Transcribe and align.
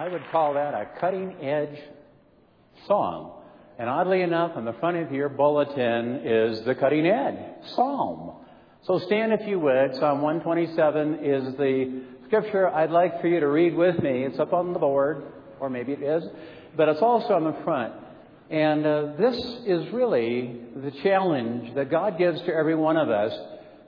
I 0.00 0.08
would 0.08 0.22
call 0.32 0.54
that 0.54 0.72
a 0.72 0.88
cutting 0.98 1.44
edge 1.44 1.78
song. 2.86 3.42
And 3.78 3.86
oddly 3.86 4.22
enough, 4.22 4.52
on 4.56 4.64
the 4.64 4.72
front 4.80 4.96
of 4.96 5.12
your 5.12 5.28
bulletin 5.28 6.22
is 6.24 6.64
the 6.64 6.74
cutting 6.74 7.06
edge 7.06 7.36
psalm. 7.74 8.32
So 8.84 8.98
stand 9.00 9.34
if 9.34 9.46
you 9.46 9.60
would. 9.60 9.96
Psalm 9.96 10.22
127 10.22 11.18
is 11.22 11.54
the 11.58 12.02
scripture 12.24 12.68
I'd 12.68 12.90
like 12.90 13.20
for 13.20 13.28
you 13.28 13.40
to 13.40 13.48
read 13.48 13.74
with 13.74 13.98
me. 14.02 14.24
It's 14.24 14.38
up 14.38 14.54
on 14.54 14.72
the 14.72 14.78
board, 14.78 15.22
or 15.60 15.68
maybe 15.68 15.92
it 15.92 16.02
is, 16.02 16.24
but 16.78 16.88
it's 16.88 17.02
also 17.02 17.34
on 17.34 17.44
the 17.44 17.62
front. 17.62 17.92
And 18.48 18.86
uh, 18.86 19.12
this 19.18 19.36
is 19.66 19.92
really 19.92 20.62
the 20.76 20.92
challenge 21.02 21.74
that 21.74 21.90
God 21.90 22.16
gives 22.16 22.40
to 22.40 22.54
every 22.54 22.74
one 22.74 22.96
of 22.96 23.10
us. 23.10 23.38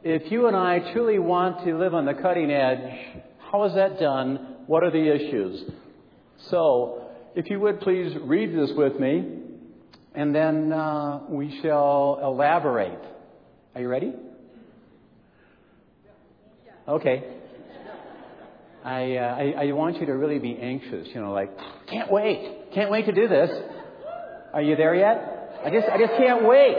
If 0.05 0.31
you 0.31 0.47
and 0.47 0.57
I 0.59 0.93
truly 0.93 1.19
want 1.19 1.65
to 1.65 1.79
live 1.79 1.95
on 1.95 2.05
the 2.05 2.13
cutting 2.13 2.51
edge, 2.51 3.23
how 3.51 3.65
is 3.65 3.75
that 3.77 3.99
done? 3.99 4.57
What 4.67 4.85
are 4.85 4.91
the 4.91 5.11
issues? 5.11 5.73
So, 6.51 7.09
if 7.35 7.49
you 7.51 7.61
would 7.61 7.81
please 7.81 8.17
read 8.21 8.55
this 8.57 8.71
with 8.77 8.99
me, 8.99 9.39
and 10.15 10.35
then 10.35 10.73
uh, 10.73 11.21
we 11.29 11.61
shall 11.63 12.19
elaborate. 12.23 12.99
Are 13.75 13.81
you 13.81 13.89
ready? 13.89 14.13
Okay. 16.87 17.25
I, 18.85 19.17
uh, 19.17 19.37
I, 19.37 19.69
I 19.69 19.73
want 19.73 20.01
you 20.01 20.07
to 20.07 20.13
really 20.13 20.41
be 20.41 20.59
anxious, 20.61 21.09
you 21.15 21.21
know, 21.21 21.33
like, 21.33 21.51
can't 21.87 22.11
wait, 22.11 22.73
can't 22.75 22.91
wait 22.91 23.07
to 23.07 23.13
do 23.13 23.29
this. 23.29 23.51
Are 24.53 24.61
you 24.61 24.75
there 24.77 24.95
yet? 24.95 25.61
I 25.65 25.71
just, 25.71 25.89
I 25.89 25.99
just 25.99 26.15
can't 26.19 26.45
wait. 26.45 26.75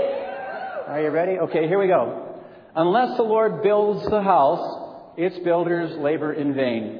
Are 0.87 1.01
you 1.01 1.09
ready? 1.09 1.39
Okay, 1.39 1.67
here 1.67 1.79
we 1.79 1.87
go. 1.87 2.41
Unless 2.75 3.15
the 3.15 3.23
Lord 3.23 3.63
builds 3.63 4.05
the 4.09 4.21
house, 4.21 5.13
its 5.17 5.39
builders 5.39 5.97
labor 5.97 6.33
in 6.33 6.53
vain. 6.53 6.99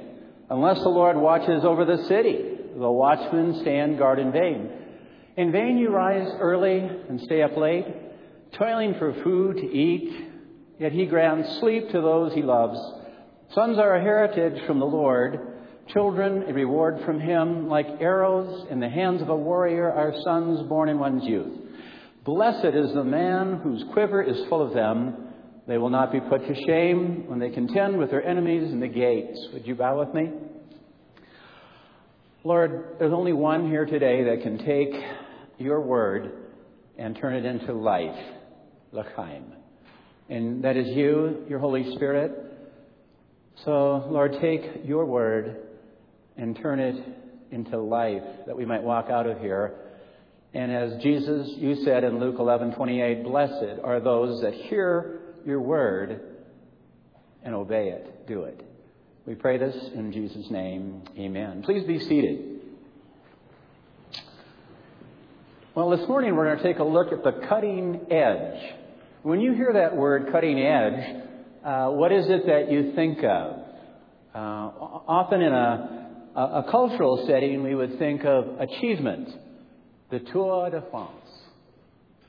Unless 0.50 0.82
the 0.84 0.90
Lord 0.90 1.18
watches 1.18 1.66
over 1.66 1.84
the 1.84 2.06
city, 2.06 2.53
the 2.78 2.92
watchmen 2.92 3.60
stand 3.62 3.98
guard 3.98 4.20
in 4.20 4.32
vain. 4.32 4.70
In 5.38 5.52
vain 5.52 5.78
you 5.78 5.90
rise 5.90 6.30
early 6.40 6.80
and 6.80 7.20
stay 7.22 7.42
up 7.42 7.58
late, 7.58 7.86
toiling 8.54 8.96
for 8.96 9.14
food 9.24 9.58
to 9.58 9.66
eat, 9.66 10.30
yet 10.80 10.92
he 10.92 11.06
grants 11.06 11.60
sleep 11.60 11.90
to 11.90 12.02
those 12.02 12.34
he 12.34 12.42
loves. 12.42 12.80
Sons 13.54 13.78
are 13.78 13.96
a 13.96 14.02
heritage 14.02 14.66
from 14.66 14.80
the 14.80 14.86
Lord, 14.86 15.40
children 15.88 16.44
a 16.48 16.54
reward 16.54 17.04
from 17.06 17.20
him. 17.20 17.68
Like 17.68 17.88
arrows 18.00 18.68
in 18.70 18.80
the 18.80 18.90
hands 18.90 19.22
of 19.22 19.30
a 19.30 19.36
warrior 19.36 19.92
are 19.92 20.14
sons 20.24 20.68
born 20.68 20.90
in 20.90 21.00
one's 21.00 21.24
youth. 21.26 21.60
Blessed 22.24 22.74
is 22.74 22.94
the 22.94 23.04
man 23.04 23.60
whose 23.64 23.84
quiver 23.92 24.22
is 24.22 24.46
full 24.48 24.66
of 24.66 24.74
them. 24.74 25.28
They 25.68 25.78
will 25.78 25.90
not 25.90 26.12
be 26.12 26.20
put 26.20 26.48
to 26.48 26.56
shame 26.68 27.28
when 27.28 27.40
they 27.40 27.50
contend 27.50 27.98
with 27.98 28.12
their 28.12 28.26
enemies 28.26 28.72
in 28.72 28.80
the 28.80 28.88
gates. 28.88 29.40
Would 29.54 29.68
you 29.68 29.76
bow 29.76 30.00
with 30.00 30.14
me? 30.14 30.32
Lord, 32.46 32.98
there's 33.00 33.14
only 33.14 33.32
one 33.32 33.70
here 33.70 33.86
today 33.86 34.26
that 34.26 34.42
can 34.44 34.58
take 34.58 34.94
your 35.58 35.80
word 35.80 36.34
and 36.98 37.16
turn 37.16 37.36
it 37.36 37.46
into 37.46 37.72
life, 37.72 38.20
l'chaim. 38.92 39.54
And 40.28 40.62
that 40.66 40.76
is 40.76 40.88
you, 40.90 41.46
your 41.48 41.60
Holy 41.60 41.96
Spirit. 41.96 42.34
So, 43.64 44.06
Lord, 44.10 44.36
take 44.42 44.82
your 44.84 45.06
word 45.06 45.56
and 46.36 46.58
turn 46.58 46.82
it 46.82 47.02
into 47.52 47.80
life 47.80 48.24
that 48.46 48.58
we 48.58 48.66
might 48.66 48.84
walk 48.84 49.10
out 49.10 49.26
of 49.26 49.40
here. 49.40 49.76
And 50.54 50.70
as 50.70 51.02
Jesus, 51.02 51.50
you 51.56 51.76
said 51.86 52.04
in 52.04 52.20
Luke 52.20 52.36
11:28, 52.40 53.24
blessed 53.24 53.80
are 53.82 54.02
those 54.02 54.42
that 54.42 54.54
hear 54.54 55.22
your 55.46 55.62
word 55.62 56.20
and 57.42 57.56
obey 57.56 57.90
it, 57.90 58.28
do 58.28 58.44
it. 58.44 58.66
We 59.26 59.36
pray 59.36 59.58
this 59.58 59.74
in 59.96 60.12
Jesus' 60.12 60.52
name. 60.52 61.02
Amen. 61.18 61.64
Please 61.64 61.86
be 61.86 61.98
seated. 61.98 62.60
Well, 65.74 65.92
this 65.92 66.06
morning 66.10 66.36
we're 66.36 66.44
going 66.44 66.58
to 66.58 66.64
take 66.64 66.80
a 66.80 66.84
look 66.84 67.14
at 67.14 67.24
the 67.24 67.48
cutting 67.48 68.02
edge. 68.12 68.74
When 69.22 69.40
you 69.40 69.54
hear 69.54 69.72
that 69.76 69.96
word, 69.96 70.30
cutting 70.30 70.60
edge, 70.60 71.24
uh, 71.64 71.88
what 71.92 72.12
is 72.12 72.26
it 72.28 72.48
that 72.48 72.70
you 72.70 72.92
think 72.96 73.20
of? 73.20 73.60
Uh, 74.36 74.38
often 74.38 75.42
in 75.42 75.54
a, 75.54 76.10
a, 76.36 76.42
a, 76.42 76.68
cultural 76.70 77.26
setting, 77.26 77.64
we 77.64 77.76
would 77.76 77.98
think 78.00 78.26
of 78.26 78.60
achievement, 78.60 79.30
the 80.12 80.20
Tour 80.20 80.70
de 80.70 80.84
France. 80.92 81.12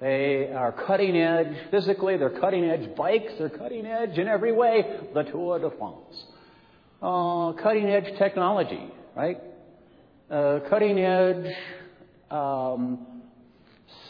They 0.01 0.49
are 0.55 0.71
cutting 0.71 1.17
edge 1.17 1.57
physically, 1.73 2.19
they're 2.19 2.39
cutting 2.39 2.65
edge 2.65 2.95
bikes, 2.95 3.33
they're 3.37 3.49
cutting 3.49 3.85
edge 3.85 4.17
in 4.17 4.29
every 4.29 4.53
way, 4.53 5.01
the 5.13 5.25
Tour 5.25 5.59
de 5.59 5.77
France. 5.77 6.25
Uh, 7.05 7.53
cutting 7.63 7.85
edge 7.91 8.17
technology, 8.17 8.81
right? 9.15 9.39
Uh, 10.31 10.61
cutting 10.71 10.99
edge 10.99 11.53
um, 12.31 13.21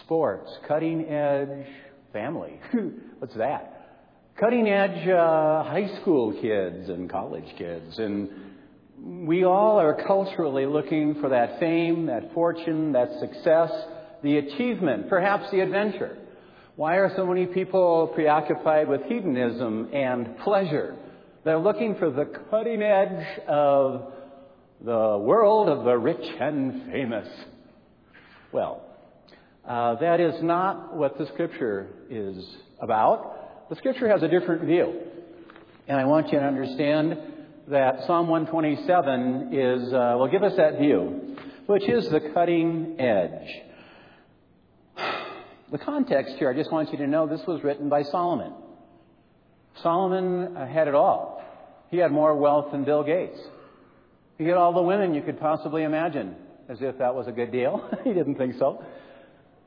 sports, 0.05 0.49
cutting 0.69 1.05
edge 1.09 1.67
family. 2.13 2.61
What's 3.19 3.35
that? 3.35 4.29
Cutting 4.39 4.69
edge 4.69 5.09
uh, 5.09 5.65
high 5.65 5.91
school 6.01 6.41
kids 6.41 6.89
and 6.89 7.11
college 7.11 7.53
kids. 7.59 7.99
And 7.99 8.29
we 9.27 9.43
all 9.43 9.81
are 9.81 10.05
culturally 10.07 10.67
looking 10.67 11.17
for 11.21 11.31
that 11.31 11.59
fame, 11.59 12.07
that 12.07 12.33
fortune, 12.33 12.93
that 12.93 13.09
success, 13.19 13.73
the 14.23 14.37
achievement, 14.39 15.09
perhaps 15.09 15.51
the 15.51 15.59
adventure. 15.63 16.17
Why 16.77 16.99
are 16.99 17.13
so 17.17 17.27
many 17.27 17.47
people 17.47 18.13
preoccupied 18.15 18.87
with 18.89 19.03
hedonism 19.09 19.91
and 19.93 20.39
pleasure? 20.39 20.95
They're 21.45 21.59
looking 21.59 21.97
for 21.97 22.11
the 22.11 22.25
cutting 22.51 22.81
edge 22.81 23.39
of 23.47 24.15
the 24.81 25.19
world 25.19 25.69
of 25.69 25.85
the 25.85 25.97
rich 25.99 26.27
and 26.41 26.91
famous. 26.91 27.29
Well, 28.51 28.83
uh, 29.69 29.97
that 29.97 30.21
is 30.21 30.43
not 30.43 30.97
what 30.97 31.19
the 31.19 31.27
scripture 31.27 31.89
is 32.09 32.43
about. 32.81 33.69
The 33.69 33.77
scripture 33.77 34.09
has 34.09 34.23
a 34.23 34.29
different 34.29 34.63
view. 34.63 35.03
And 35.87 35.99
I 35.99 36.07
want 36.07 36.33
you 36.33 36.39
to 36.39 36.45
understand 36.47 37.19
that 37.69 38.07
Psalm 38.07 38.29
127 38.29 39.51
is, 39.53 39.93
uh, 39.93 40.15
will 40.19 40.29
give 40.29 40.43
us 40.43 40.57
that 40.57 40.79
view, 40.79 41.37
which 41.67 41.87
is 41.87 42.09
the 42.09 42.21
cutting 42.33 42.97
edge. 42.99 43.49
The 45.73 45.79
context 45.79 46.37
here, 46.39 46.49
I 46.49 46.55
just 46.55 46.71
want 46.71 46.93
you 46.93 46.99
to 46.99 47.07
know 47.09 47.27
this 47.27 47.45
was 47.49 47.65
written 47.65 47.89
by 47.89 48.05
Solomon. 48.05 48.53
Solomon 49.83 50.55
had 50.55 50.89
it 50.89 50.95
all. 50.95 51.34
He 51.91 51.99
had 51.99 52.13
more 52.13 52.37
wealth 52.37 52.73
than 52.73 52.85
Bill 52.85 53.05
Gates. 53.05 53.39
He 54.39 54.45
had 54.45 54.57
all 54.57 54.73
the 54.73 54.83
women 54.83 55.15
you 55.15 55.23
could 55.23 55.39
possibly 55.39 55.85
imagine, 55.85 56.35
as 56.69 56.79
if 56.81 56.99
that 56.99 57.15
was 57.15 57.27
a 57.29 57.33
good 57.33 57.53
deal. 57.53 57.89
he 58.05 58.13
didn't 58.13 58.37
think 58.37 58.55
so. 58.59 58.85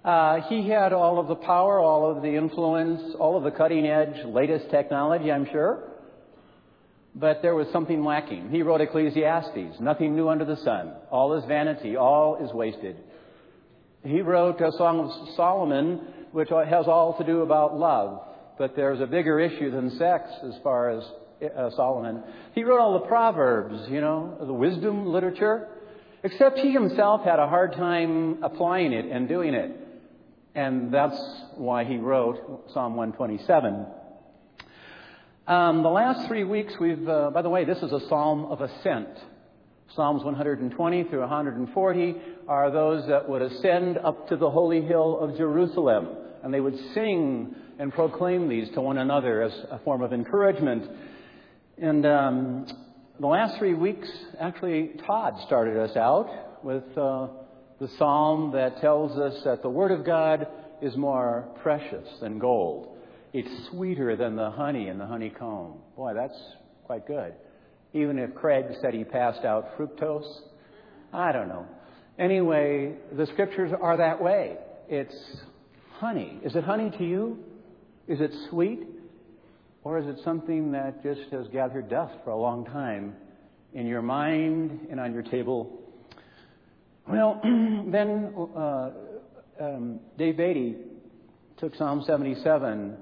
Uh, 0.03 0.41
he 0.47 0.67
had 0.67 0.93
all 0.93 1.19
of 1.19 1.27
the 1.27 1.35
power, 1.35 1.79
all 1.79 2.09
of 2.09 2.21
the 2.21 2.35
influence, 2.35 3.15
all 3.19 3.37
of 3.37 3.43
the 3.43 3.51
cutting 3.51 3.85
edge, 3.85 4.25
latest 4.25 4.69
technology, 4.69 5.31
I'm 5.31 5.45
sure. 5.51 5.83
But 7.15 7.41
there 7.41 7.55
was 7.55 7.67
something 7.71 8.03
lacking. 8.03 8.49
He 8.51 8.61
wrote 8.61 8.79
Ecclesiastes, 8.79 9.79
nothing 9.79 10.15
new 10.15 10.29
under 10.29 10.45
the 10.45 10.57
sun. 10.57 10.93
All 11.09 11.33
is 11.33 11.43
vanity, 11.45 11.95
all 11.95 12.37
is 12.37 12.53
wasted. 12.53 12.97
He 14.03 14.21
wrote 14.21 14.61
a 14.61 14.71
Song 14.73 14.99
of 14.99 15.35
Solomon, 15.35 16.07
which 16.31 16.49
has 16.49 16.87
all 16.87 17.17
to 17.17 17.25
do 17.25 17.41
about 17.41 17.77
love. 17.77 18.21
But 18.57 18.75
there's 18.75 19.01
a 19.01 19.07
bigger 19.07 19.39
issue 19.39 19.71
than 19.71 19.97
sex 19.97 20.29
as 20.43 20.53
far 20.63 20.89
as 20.91 21.03
uh, 21.43 21.69
Solomon. 21.71 22.23
He 22.53 22.63
wrote 22.63 22.79
all 22.79 22.93
the 22.93 23.07
Proverbs, 23.07 23.89
you 23.89 24.01
know, 24.01 24.37
the 24.39 24.53
wisdom 24.53 25.07
literature. 25.07 25.67
Except 26.23 26.57
he 26.59 26.71
himself 26.73 27.23
had 27.23 27.39
a 27.39 27.47
hard 27.47 27.73
time 27.73 28.43
applying 28.43 28.91
it 28.91 29.05
and 29.05 29.29
doing 29.29 29.53
it. 29.53 29.71
And 30.55 30.91
that's 30.91 31.19
why 31.55 31.83
he 31.83 31.97
wrote 31.97 32.71
Psalm 32.73 32.95
127. 32.95 33.85
Um, 35.45 35.83
the 35.83 35.89
last 35.89 36.27
three 36.27 36.43
weeks, 36.43 36.73
we've, 36.79 37.07
uh, 37.07 37.29
by 37.29 37.41
the 37.41 37.49
way, 37.49 37.63
this 37.63 37.77
is 37.77 37.91
a 37.91 38.01
psalm 38.09 38.45
of 38.45 38.59
ascent. 38.59 39.07
Psalms 39.95 40.23
120 40.23 41.03
through 41.05 41.19
140 41.21 42.15
are 42.47 42.71
those 42.71 43.07
that 43.07 43.29
would 43.29 43.41
ascend 43.41 43.97
up 43.99 44.27
to 44.29 44.35
the 44.35 44.49
holy 44.49 44.81
hill 44.81 45.19
of 45.19 45.37
Jerusalem. 45.37 46.09
And 46.43 46.53
they 46.53 46.59
would 46.59 46.77
sing 46.93 47.55
and 47.79 47.93
proclaim 47.93 48.49
these 48.49 48.69
to 48.71 48.81
one 48.81 48.97
another 48.97 49.43
as 49.43 49.53
a 49.71 49.79
form 49.79 50.01
of 50.01 50.11
encouragement. 50.11 50.89
And 51.79 52.07
um, 52.07 52.65
the 53.19 53.27
last 53.27 53.59
three 53.59 53.75
weeks, 53.75 54.09
actually, 54.39 54.93
Todd 55.05 55.35
started 55.45 55.77
us 55.77 55.95
out 55.95 56.63
with 56.63 56.83
uh, 56.97 57.27
the 57.79 57.87
psalm 57.99 58.51
that 58.53 58.81
tells 58.81 59.17
us 59.19 59.39
that 59.45 59.61
the 59.61 59.69
Word 59.69 59.91
of 59.91 60.03
God 60.03 60.47
is 60.81 60.95
more 60.97 61.47
precious 61.61 62.07
than 62.19 62.39
gold. 62.39 62.97
It's 63.31 63.69
sweeter 63.69 64.15
than 64.15 64.35
the 64.35 64.49
honey 64.49 64.87
in 64.87 64.97
the 64.97 65.05
honeycomb. 65.05 65.75
Boy, 65.95 66.13
that's 66.15 66.39
quite 66.85 67.05
good. 67.05 67.33
Even 67.93 68.17
if 68.17 68.33
Craig 68.33 68.65
said 68.81 68.95
he 68.95 69.03
passed 69.03 69.45
out 69.45 69.77
fructose, 69.77 70.41
I 71.13 71.31
don't 71.31 71.47
know. 71.47 71.67
Anyway, 72.17 72.95
the 73.15 73.27
scriptures 73.27 73.71
are 73.79 73.97
that 73.97 74.19
way. 74.19 74.57
It's 74.89 75.15
honey. 75.99 76.39
Is 76.43 76.55
it 76.55 76.63
honey 76.63 76.89
to 76.97 77.03
you? 77.03 77.37
Is 78.07 78.19
it 78.19 78.31
sweet? 78.49 78.79
Or 79.87 79.97
is 79.97 80.05
it 80.05 80.19
something 80.25 80.73
that 80.73 81.01
just 81.01 81.31
has 81.31 81.47
gathered 81.47 81.89
dust 81.89 82.13
for 82.25 82.31
a 82.31 82.37
long 82.37 82.65
time 82.65 83.15
in 83.73 83.87
your 83.87 84.01
mind 84.01 84.85
and 84.91 84.99
on 84.99 85.13
your 85.13 85.23
table 85.23 85.79
Well, 87.07 87.39
then 87.45 88.33
uh, 88.53 88.89
um, 89.61 90.01
Dave 90.17 90.35
Beatty 90.35 90.75
took 91.57 91.73
Psalm 91.75 92.03
77 92.05 92.97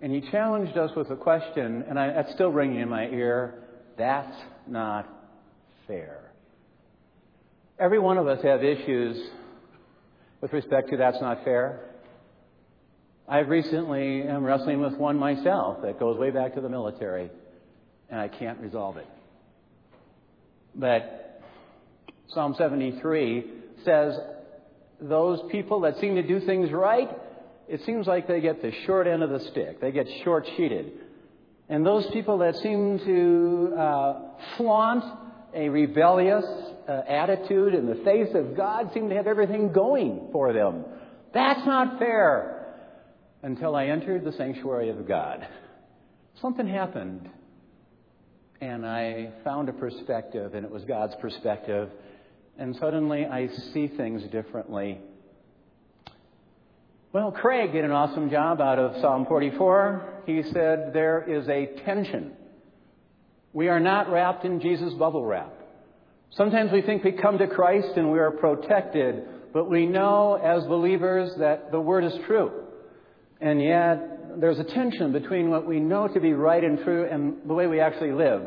and 0.00 0.10
he 0.10 0.22
challenged 0.30 0.78
us 0.78 0.90
with 0.96 1.10
a 1.10 1.16
question, 1.16 1.84
and 1.86 1.98
I, 1.98 2.10
that's 2.14 2.32
still 2.32 2.50
ringing 2.50 2.80
in 2.80 2.88
my 2.88 3.08
ear. 3.08 3.64
That's 3.98 4.36
not 4.66 5.06
fair. 5.86 6.32
Every 7.78 7.98
one 7.98 8.16
of 8.16 8.26
us 8.26 8.42
have 8.42 8.64
issues 8.64 9.18
with 10.40 10.54
respect 10.54 10.88
to 10.92 10.96
that's 10.96 11.20
not 11.20 11.44
fair. 11.44 11.90
I 13.28 13.38
recently 13.38 14.22
am 14.22 14.44
wrestling 14.44 14.80
with 14.80 14.94
one 14.94 15.18
myself 15.18 15.82
that 15.82 15.98
goes 15.98 16.16
way 16.16 16.30
back 16.30 16.54
to 16.54 16.60
the 16.60 16.68
military, 16.68 17.28
and 18.08 18.20
I 18.20 18.28
can't 18.28 18.60
resolve 18.60 18.98
it. 18.98 19.06
But 20.76 21.42
Psalm 22.28 22.54
73 22.56 23.44
says, 23.84 24.16
Those 25.00 25.40
people 25.50 25.80
that 25.80 25.98
seem 25.98 26.14
to 26.14 26.22
do 26.22 26.38
things 26.38 26.70
right, 26.70 27.10
it 27.68 27.82
seems 27.84 28.06
like 28.06 28.28
they 28.28 28.40
get 28.40 28.62
the 28.62 28.72
short 28.86 29.08
end 29.08 29.24
of 29.24 29.30
the 29.30 29.40
stick. 29.50 29.80
They 29.80 29.90
get 29.90 30.06
short 30.22 30.46
sheeted. 30.56 30.92
And 31.68 31.84
those 31.84 32.06
people 32.12 32.38
that 32.38 32.54
seem 32.56 33.00
to 33.00 33.74
uh, 33.76 34.20
flaunt 34.56 35.04
a 35.52 35.68
rebellious 35.68 36.44
uh, 36.88 36.92
attitude 37.08 37.74
in 37.74 37.86
the 37.86 37.96
face 38.04 38.32
of 38.34 38.56
God 38.56 38.92
seem 38.94 39.08
to 39.08 39.16
have 39.16 39.26
everything 39.26 39.72
going 39.72 40.28
for 40.30 40.52
them. 40.52 40.84
That's 41.34 41.66
not 41.66 41.98
fair. 41.98 42.55
Until 43.42 43.76
I 43.76 43.86
entered 43.86 44.24
the 44.24 44.32
sanctuary 44.32 44.88
of 44.88 45.06
God. 45.06 45.46
Something 46.40 46.66
happened. 46.66 47.28
And 48.60 48.86
I 48.86 49.30
found 49.44 49.68
a 49.68 49.72
perspective, 49.72 50.54
and 50.54 50.64
it 50.64 50.70
was 50.70 50.84
God's 50.84 51.14
perspective. 51.20 51.90
And 52.58 52.74
suddenly 52.76 53.26
I 53.26 53.48
see 53.74 53.86
things 53.86 54.22
differently. 54.32 54.98
Well, 57.12 57.30
Craig 57.30 57.72
did 57.72 57.84
an 57.84 57.92
awesome 57.92 58.30
job 58.30 58.60
out 58.60 58.78
of 58.78 59.00
Psalm 59.00 59.26
44. 59.26 60.22
He 60.26 60.42
said 60.42 60.92
there 60.92 61.22
is 61.22 61.48
a 61.48 61.66
tension. 61.84 62.32
We 63.52 63.68
are 63.68 63.80
not 63.80 64.10
wrapped 64.10 64.44
in 64.44 64.60
Jesus' 64.60 64.92
bubble 64.94 65.24
wrap. 65.24 65.52
Sometimes 66.30 66.72
we 66.72 66.82
think 66.82 67.04
we 67.04 67.12
come 67.12 67.38
to 67.38 67.46
Christ 67.46 67.96
and 67.96 68.12
we 68.12 68.18
are 68.18 68.32
protected, 68.32 69.24
but 69.54 69.70
we 69.70 69.86
know 69.86 70.34
as 70.34 70.64
believers 70.64 71.32
that 71.38 71.70
the 71.70 71.80
Word 71.80 72.04
is 72.04 72.12
true. 72.26 72.52
And 73.40 73.62
yet, 73.62 74.40
there's 74.40 74.58
a 74.58 74.64
tension 74.64 75.12
between 75.12 75.50
what 75.50 75.66
we 75.66 75.80
know 75.80 76.08
to 76.08 76.20
be 76.20 76.32
right 76.32 76.62
and 76.62 76.78
true 76.84 77.08
and 77.10 77.36
the 77.46 77.54
way 77.54 77.66
we 77.66 77.80
actually 77.80 78.12
live. 78.12 78.42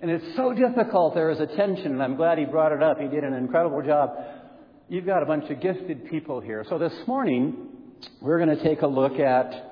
And 0.00 0.10
it's 0.10 0.36
so 0.36 0.52
difficult. 0.52 1.14
There 1.14 1.30
is 1.30 1.40
a 1.40 1.46
tension, 1.46 1.92
and 1.92 2.02
I'm 2.02 2.16
glad 2.16 2.38
he 2.38 2.44
brought 2.44 2.72
it 2.72 2.82
up. 2.82 2.98
He 2.98 3.08
did 3.08 3.24
an 3.24 3.34
incredible 3.34 3.82
job. 3.82 4.10
You've 4.88 5.06
got 5.06 5.22
a 5.22 5.26
bunch 5.26 5.48
of 5.50 5.60
gifted 5.60 6.10
people 6.10 6.40
here. 6.40 6.64
So 6.68 6.78
this 6.78 6.92
morning, 7.06 7.68
we're 8.20 8.38
going 8.44 8.56
to 8.56 8.62
take 8.62 8.82
a 8.82 8.86
look 8.86 9.18
at 9.18 9.70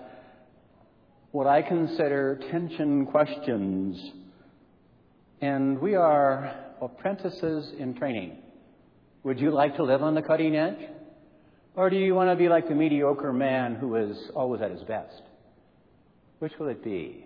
what 1.33 1.47
I 1.47 1.63
consider 1.63 2.41
tension 2.51 3.07
questions. 3.07 4.01
And 5.41 5.81
we 5.81 5.95
are 5.95 6.55
apprentices 6.81 7.73
in 7.79 7.95
training. 7.95 8.39
Would 9.25 9.41
you 9.41 9.51
like 9.51 9.77
to 9.77 9.85
live 9.85 10.03
on 10.03 10.15
the 10.15 10.23
cutting 10.23 10.57
edge? 10.57 10.79
Or 11.81 11.89
do 11.89 11.97
you 11.97 12.15
want 12.15 12.29
to 12.29 12.37
be 12.37 12.51
like 12.51 12.69
the 12.69 12.75
mediocre 12.75 13.33
man 13.33 13.75
who 13.75 13.97
is 13.97 14.15
always 14.35 14.61
at 14.61 14.71
his 14.71 14.83
best? 14.83 15.23
Which 16.39 16.53
will 16.59 16.69
it 16.69 16.85
be? 16.85 17.25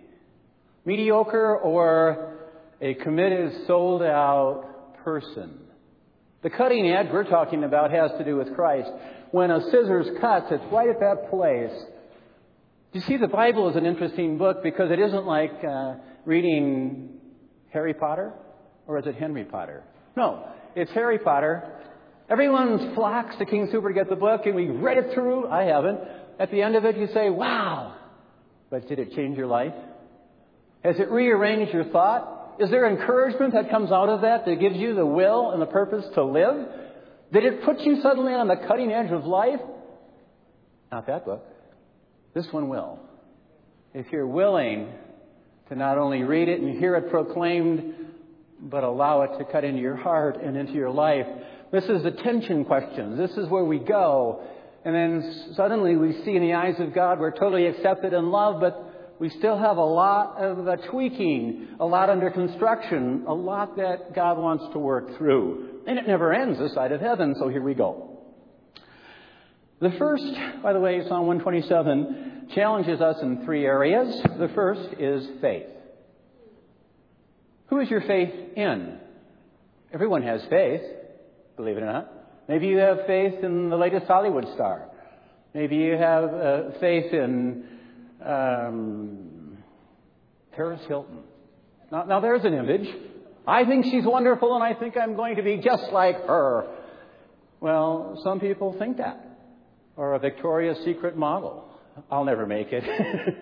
Mediocre 0.85 1.57
or 1.57 2.37
a 2.79 2.93
committed, 2.93 3.67
sold 3.67 4.01
out 4.01 4.95
person? 5.03 5.59
The 6.41 6.49
cutting 6.49 6.89
edge 6.89 7.07
we're 7.11 7.25
talking 7.25 7.65
about 7.65 7.91
has 7.91 8.11
to 8.17 8.23
do 8.23 8.37
with 8.37 8.55
Christ. 8.55 8.89
When 9.31 9.51
a 9.51 9.59
scissors 9.59 10.07
cuts, 10.21 10.45
it's 10.49 10.63
right 10.71 10.87
at 10.87 11.01
that 11.01 11.29
place. 11.29 11.77
You 12.93 13.01
see, 13.01 13.17
the 13.17 13.27
Bible 13.27 13.69
is 13.71 13.75
an 13.75 13.85
interesting 13.85 14.37
book 14.37 14.63
because 14.63 14.89
it 14.89 14.99
isn't 14.99 15.25
like 15.25 15.65
uh, 15.69 15.95
reading 16.23 17.09
Harry 17.73 17.93
Potter, 17.93 18.31
or 18.87 18.99
is 18.99 19.05
it 19.05 19.15
Henry 19.15 19.43
Potter? 19.43 19.83
No, 20.15 20.47
it's 20.77 20.91
Harry 20.91 21.19
Potter, 21.19 21.73
Everyone 22.29 22.95
flocks 22.95 23.35
to 23.37 23.45
King 23.45 23.69
Super 23.71 23.89
to 23.89 23.93
get 23.93 24.09
the 24.09 24.15
book, 24.15 24.41
and 24.45 24.55
we 24.55 24.67
read 24.67 24.97
it 24.97 25.13
through. 25.13 25.47
I 25.47 25.63
haven't. 25.63 25.99
At 26.39 26.51
the 26.51 26.61
end 26.61 26.75
of 26.75 26.83
it, 26.83 26.97
you 26.97 27.07
say, 27.13 27.29
wow. 27.29 27.95
But 28.71 28.87
did 28.89 28.97
it 28.99 29.13
change 29.13 29.37
your 29.37 29.47
life? 29.47 29.73
Has 30.83 30.95
it 30.99 31.11
rearranged 31.11 31.73
your 31.73 31.85
thought? 31.85 32.55
Is 32.59 32.69
there 32.71 32.89
encouragement 32.89 33.53
that 33.53 33.69
comes 33.69 33.91
out 33.91 34.09
of 34.09 34.21
that 34.21 34.45
that 34.45 34.59
gives 34.59 34.75
you 34.75 34.95
the 34.95 35.05
will 35.05 35.51
and 35.51 35.61
the 35.61 35.67
purpose 35.67 36.05
to 36.15 36.23
live? 36.23 36.67
Did 37.31 37.43
it 37.43 37.63
put 37.63 37.81
you 37.81 38.01
suddenly 38.01 38.33
on 38.33 38.47
the 38.47 38.55
cutting 38.67 38.91
edge 38.91 39.11
of 39.11 39.25
life? 39.25 39.59
Not 40.91 41.07
that 41.07 41.25
book. 41.25 41.43
This 42.33 42.47
one 42.51 42.69
will. 42.69 42.99
If 43.93 44.07
you're 44.11 44.27
willing 44.27 44.89
to 45.69 45.75
not 45.75 45.97
only 45.97 46.23
read 46.23 46.47
it 46.47 46.59
and 46.59 46.77
hear 46.77 46.95
it 46.95 47.09
proclaimed, 47.09 47.93
but 48.61 48.83
allow 48.83 49.21
it 49.21 49.37
to 49.37 49.45
cut 49.45 49.63
into 49.63 49.81
your 49.81 49.95
heart 49.95 50.37
and 50.41 50.55
into 50.55 50.73
your 50.73 50.89
life, 50.89 51.27
this 51.71 51.85
is 51.85 52.03
the 52.03 52.11
tension 52.11 52.65
questions. 52.65 53.17
This 53.17 53.31
is 53.37 53.49
where 53.49 53.63
we 53.63 53.79
go. 53.79 54.43
And 54.83 54.93
then 54.93 55.53
suddenly 55.55 55.95
we 55.95 56.13
see 56.23 56.35
in 56.35 56.41
the 56.41 56.53
eyes 56.53 56.79
of 56.79 56.93
God 56.93 57.19
we're 57.19 57.31
totally 57.31 57.65
accepted 57.65 58.13
and 58.13 58.29
loved, 58.31 58.61
but 58.61 59.15
we 59.19 59.29
still 59.29 59.57
have 59.57 59.77
a 59.77 59.85
lot 59.85 60.37
of 60.37 60.67
uh, 60.67 60.75
tweaking, 60.89 61.69
a 61.79 61.85
lot 61.85 62.09
under 62.09 62.29
construction, 62.29 63.25
a 63.27 63.33
lot 63.33 63.77
that 63.77 64.13
God 64.13 64.37
wants 64.37 64.65
to 64.73 64.79
work 64.79 65.17
through. 65.17 65.81
And 65.87 65.97
it 65.97 66.07
never 66.07 66.33
ends 66.33 66.59
this 66.59 66.73
side 66.73 66.91
of 66.91 67.01
heaven, 67.01 67.35
so 67.39 67.47
here 67.47 67.61
we 67.61 67.73
go. 67.73 68.19
The 69.79 69.91
first, 69.91 70.33
by 70.61 70.73
the 70.73 70.79
way, 70.79 71.01
Psalm 71.07 71.27
127 71.27 72.51
challenges 72.53 73.01
us 73.01 73.21
in 73.21 73.43
three 73.43 73.65
areas. 73.65 74.21
The 74.37 74.49
first 74.53 74.99
is 74.99 75.27
faith. 75.41 75.67
Who 77.67 77.79
is 77.79 77.89
your 77.89 78.01
faith 78.01 78.33
in? 78.55 78.99
Everyone 79.93 80.21
has 80.21 80.41
faith 80.49 80.81
believe 81.55 81.77
it 81.77 81.83
or 81.83 81.91
not. 81.91 82.11
Maybe 82.47 82.67
you 82.67 82.77
have 82.77 82.99
faith 83.07 83.43
in 83.43 83.69
the 83.69 83.75
latest 83.75 84.05
Hollywood 84.05 84.45
star. 84.53 84.89
Maybe 85.53 85.77
you 85.77 85.97
have 85.97 86.23
uh, 86.25 86.61
faith 86.79 87.13
in 87.13 87.65
um, 88.23 89.57
Paris 90.55 90.81
Hilton. 90.87 91.19
Now, 91.91 92.03
now, 92.03 92.19
there's 92.19 92.43
an 92.43 92.53
image. 92.53 92.87
I 93.47 93.63
think 93.65 93.85
she's 93.85 94.05
wonderful 94.05 94.55
and 94.55 94.63
I 94.63 94.73
think 94.73 94.97
I'm 94.97 95.15
going 95.15 95.35
to 95.35 95.43
be 95.43 95.57
just 95.57 95.91
like 95.91 96.25
her. 96.25 96.67
Well, 97.59 98.19
some 98.23 98.39
people 98.39 98.75
think 98.77 98.97
that. 98.97 99.21
Or 99.95 100.13
a 100.13 100.19
Victoria's 100.19 100.83
Secret 100.83 101.15
model. 101.15 101.69
I'll 102.11 102.25
never 102.25 102.45
make 102.45 102.67
it. 102.71 102.83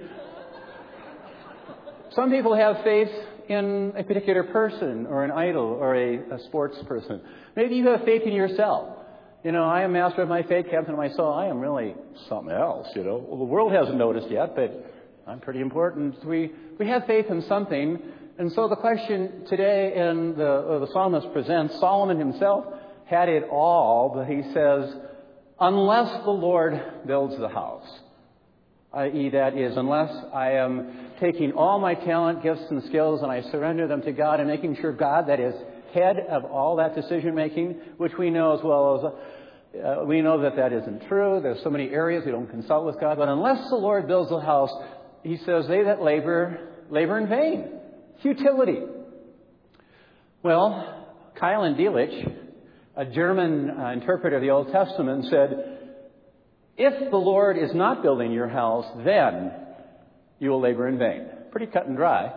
some 2.12 2.30
people 2.30 2.56
have 2.56 2.84
faith 2.84 3.10
in 3.50 3.94
a 3.98 4.04
particular 4.04 4.44
person 4.44 5.06
or 5.08 5.24
an 5.24 5.32
idol 5.32 5.66
or 5.66 5.96
a, 5.96 6.36
a 6.36 6.40
sports 6.46 6.78
person. 6.88 7.22
Maybe 7.56 7.76
you 7.76 7.88
have 7.88 8.04
faith 8.04 8.24
in 8.24 8.34
yourself. 8.34 9.00
You 9.44 9.52
know, 9.52 9.64
I 9.64 9.82
am 9.82 9.92
master 9.92 10.22
of 10.22 10.30
my 10.30 10.44
fate, 10.44 10.70
captain 10.70 10.94
of 10.94 10.98
my 10.98 11.10
soul. 11.10 11.34
I 11.34 11.48
am 11.48 11.60
really 11.60 11.96
something 12.30 12.54
else, 12.54 12.88
you 12.96 13.04
know. 13.04 13.18
Well, 13.18 13.40
the 13.40 13.44
world 13.44 13.74
hasn't 13.74 13.98
noticed 13.98 14.30
yet, 14.30 14.56
but 14.56 14.72
I'm 15.28 15.40
pretty 15.40 15.60
important. 15.60 16.26
We, 16.26 16.52
we 16.80 16.88
have 16.88 17.06
faith 17.06 17.26
in 17.30 17.42
something. 17.44 18.00
And 18.38 18.52
so 18.54 18.68
the 18.70 18.78
question 18.78 19.46
today 19.50 19.94
in 19.96 20.36
the, 20.38 20.50
uh, 20.50 20.80
the 20.80 20.88
psalmist 20.94 21.34
presents, 21.34 21.78
Solomon 21.80 22.18
himself 22.18 22.66
had 23.06 23.30
it 23.30 23.44
all, 23.52 24.14
but 24.16 24.26
he 24.26 24.42
says, 24.54 24.96
unless 25.60 26.24
the 26.24 26.32
Lord 26.32 26.82
builds 27.06 27.38
the 27.38 27.50
house, 27.50 27.88
i.e., 28.94 29.30
that 29.30 29.58
is, 29.58 29.78
unless 29.78 30.12
I 30.34 30.52
am 30.54 31.12
taking 31.24 31.54
all 31.54 31.80
my 31.80 31.96
talent, 31.96 32.44
gifts, 32.44 32.66
and 32.70 32.84
skills 32.84 33.22
and 33.22 33.32
I 33.32 33.42
surrender 33.44 33.88
them 33.88 34.02
to 34.02 34.12
God 34.12 34.42
and 34.42 34.50
making 34.50 34.76
sure 34.76 34.92
God, 34.92 35.30
that 35.30 35.40
is, 35.40 35.56
head 35.94 36.18
of 36.30 36.44
all 36.44 36.76
that 36.78 36.96
decision 36.96 37.34
making, 37.34 37.80
which 37.98 38.12
we 38.20 38.30
know 38.30 38.58
as 38.58 38.60
well 38.64 38.98
as 38.98 39.80
uh, 39.82 40.06
we 40.06 40.22
know 40.22 40.42
that 40.42 40.58
that 40.58 40.74
isn't 40.74 41.08
true. 41.08 41.40
There's 41.42 41.64
so 41.64 41.70
many 41.70 41.90
areas 41.90 42.24
we 42.26 42.32
don't 42.32 42.50
consult 42.50 42.86
with 42.86 43.00
God. 43.00 43.18
But 43.18 43.30
unless 43.30 43.70
the 43.70 43.76
Lord 43.76 44.06
builds 44.08 44.30
the 44.32 44.42
house, 44.42 44.72
He 45.24 45.38
says, 45.38 45.66
they 45.68 45.84
that 45.84 46.02
labor, 46.02 46.60
labor 46.90 47.18
in 47.18 47.30
vain. 47.30 47.70
Futility. 48.22 48.80
Well, 50.44 51.08
Keil 51.42 51.74
Delitzsch, 51.78 52.36
a 52.98 53.06
German 53.06 53.70
uh, 53.70 53.92
interpreter 53.92 54.36
of 54.36 54.42
the 54.42 54.50
Old 54.50 54.72
Testament, 54.74 55.26
said, 55.30 55.80
if 56.76 57.12
the 57.12 57.18
Lord 57.18 57.58
is 57.58 57.74
not 57.74 58.04
building 58.04 58.32
your 58.32 58.50
house, 58.50 58.86
then 59.06 59.52
you 60.44 60.52
will 60.52 60.62
labor 60.62 60.88
in 60.88 61.00
vain. 61.00 61.26
Pretty 61.52 61.68
cut 61.68 61.88
and 61.88 61.96
dry. 61.96 62.34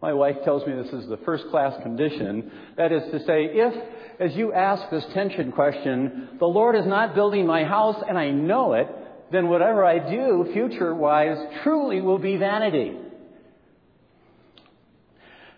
My 0.00 0.12
wife 0.12 0.36
tells 0.44 0.66
me 0.66 0.74
this 0.74 0.92
is 0.92 1.08
the 1.08 1.18
first 1.18 1.44
class 1.50 1.80
condition. 1.82 2.50
That 2.76 2.92
is 2.92 3.02
to 3.12 3.18
say, 3.20 3.48
if, 3.52 3.74
as 4.20 4.34
you 4.34 4.52
ask 4.52 4.90
this 4.90 5.04
tension 5.12 5.52
question, 5.52 6.36
the 6.38 6.46
Lord 6.46 6.76
is 6.76 6.86
not 6.86 7.14
building 7.14 7.46
my 7.46 7.64
house 7.64 8.02
and 8.08 8.16
I 8.16 8.30
know 8.30 8.74
it, 8.74 8.88
then 9.30 9.48
whatever 9.48 9.84
I 9.84 9.98
do 9.98 10.48
future 10.52 10.94
wise 10.94 11.38
truly 11.62 12.00
will 12.00 12.18
be 12.18 12.36
vanity. 12.36 12.96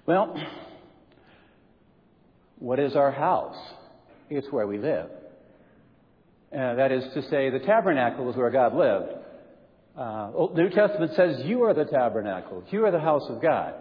Well, 0.07 0.39
what 2.59 2.79
is 2.79 2.97
our 2.97 3.11
house? 3.11 3.57
it's 4.31 4.51
where 4.51 4.67
we 4.67 4.79
live. 4.79 5.07
Uh, 6.53 6.75
that 6.75 6.91
is 6.91 7.05
to 7.15 7.23
say, 7.29 7.51
the 7.51 7.61
tabernacle 7.61 8.29
is 8.31 8.37
where 8.37 8.51
God 8.51 8.75
lived. 8.75 9.13
Uh, 9.97 10.49
New 10.55 10.71
Testament 10.71 11.13
says 11.15 11.45
you 11.45 11.63
are 11.63 11.75
the 11.75 11.85
tabernacle. 11.85 12.65
You 12.71 12.85
are 12.85 12.91
the 12.91 13.01
house 13.01 13.25
of 13.29 13.41
God. 13.41 13.75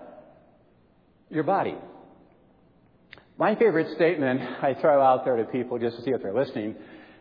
Your 1.29 1.43
body. 1.43 1.75
My 3.37 3.55
favorite 3.55 3.95
statement 3.95 4.41
I 4.61 4.75
throw 4.79 5.01
out 5.01 5.25
there 5.25 5.37
to 5.37 5.45
people 5.45 5.79
just 5.79 5.97
to 5.97 6.03
see 6.03 6.11
if 6.11 6.21
they're 6.21 6.33
listening 6.33 6.75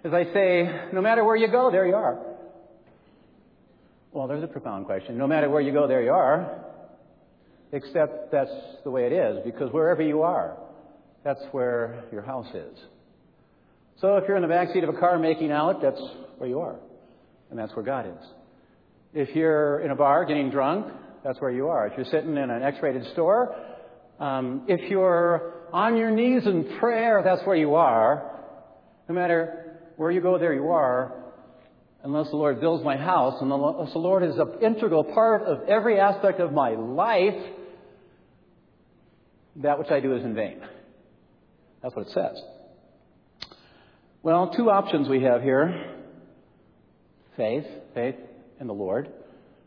is 0.05 0.13
I 0.13 0.25
say, 0.35 0.89
no 0.93 1.01
matter 1.01 1.25
where 1.25 1.37
you 1.37 1.49
go, 1.49 1.71
there 1.71 1.87
you 1.87 1.95
are. 1.95 2.19
Well, 4.13 4.29
there's 4.29 4.45
a 4.45 4.49
profound 4.49 4.85
question. 4.85 5.17
No 5.17 5.27
matter 5.27 5.49
where 5.49 5.63
you 5.63 5.73
go, 5.73 5.89
there 5.89 6.03
you 6.03 6.13
are. 6.13 6.59
Except 7.73 8.31
that's 8.31 8.51
the 8.85 8.91
way 8.91 9.07
it 9.07 9.13
is, 9.13 9.39
because 9.45 9.73
wherever 9.73 10.03
you 10.03 10.21
are, 10.21 10.59
that's 11.25 11.41
where 11.53 12.05
your 12.13 12.21
house 12.21 12.49
is. 12.55 12.79
So 14.01 14.17
if 14.17 14.25
you're 14.29 14.37
in 14.37 14.43
the 14.43 14.49
back 14.49 14.69
seat 14.75 14.85
of 14.85 14.95
a 14.95 14.99
car 14.99 15.19
making 15.19 15.51
out, 15.51 15.81
that's 15.81 16.01
where 16.37 16.49
you 16.49 16.61
are. 16.61 16.77
And 17.49 17.59
that's 17.59 17.75
where 17.75 17.85
God 17.85 18.07
is. 18.07 18.29
If 19.14 19.37
you're 19.37 19.81
in 19.81 19.90
a 19.90 19.95
bar 19.95 20.25
getting 20.25 20.50
drunk, 20.50 20.87
that's 21.23 21.38
where 21.40 21.50
you 21.50 21.69
are. 21.69 21.87
If 21.87 21.95
you're 21.97 22.07
sitting 22.07 22.37
in 22.37 22.50
an 22.50 22.62
X-rated 22.62 23.12
store, 23.12 23.54
um, 24.19 24.64
if 24.69 24.90
you're 24.90 25.52
on 25.73 25.97
your 25.97 26.11
knees 26.11 26.47
in 26.47 26.78
prayer, 26.78 27.21
that's 27.23 27.47
where 27.47 27.57
you 27.57 27.75
are. 27.75 28.40
No 29.09 29.14
matter 29.14 29.81
where 29.97 30.11
you 30.11 30.21
go, 30.21 30.38
there 30.38 30.54
you 30.54 30.71
are. 30.71 31.12
Unless 32.02 32.31
the 32.31 32.37
Lord 32.37 32.61
builds 32.61 32.83
my 32.85 32.97
house, 32.97 33.40
and 33.40 33.52
unless 33.52 33.92
the 33.92 33.99
Lord 33.99 34.25
is 34.25 34.37
an 34.37 34.54
integral 34.62 35.04
part 35.04 35.42
of 35.42 35.69
every 35.69 36.00
aspect 36.00 36.40
of 36.40 36.52
my 36.52 36.71
life, 36.71 37.40
that 39.57 39.78
which 39.78 39.90
I 39.90 40.00
do 40.00 40.16
is 40.16 40.25
in 40.25 40.35
vain. 40.35 40.61
That's 41.83 41.95
what 41.95 42.07
it 42.07 42.12
says. 42.12 42.42
Well, 44.23 44.52
two 44.57 44.71
options 44.71 45.09
we 45.09 45.23
have 45.23 45.42
here. 45.42 45.97
Faith, 47.37 47.66
faith 47.95 48.16
in 48.62 48.69
the 48.69 48.73
Lord, 48.73 49.11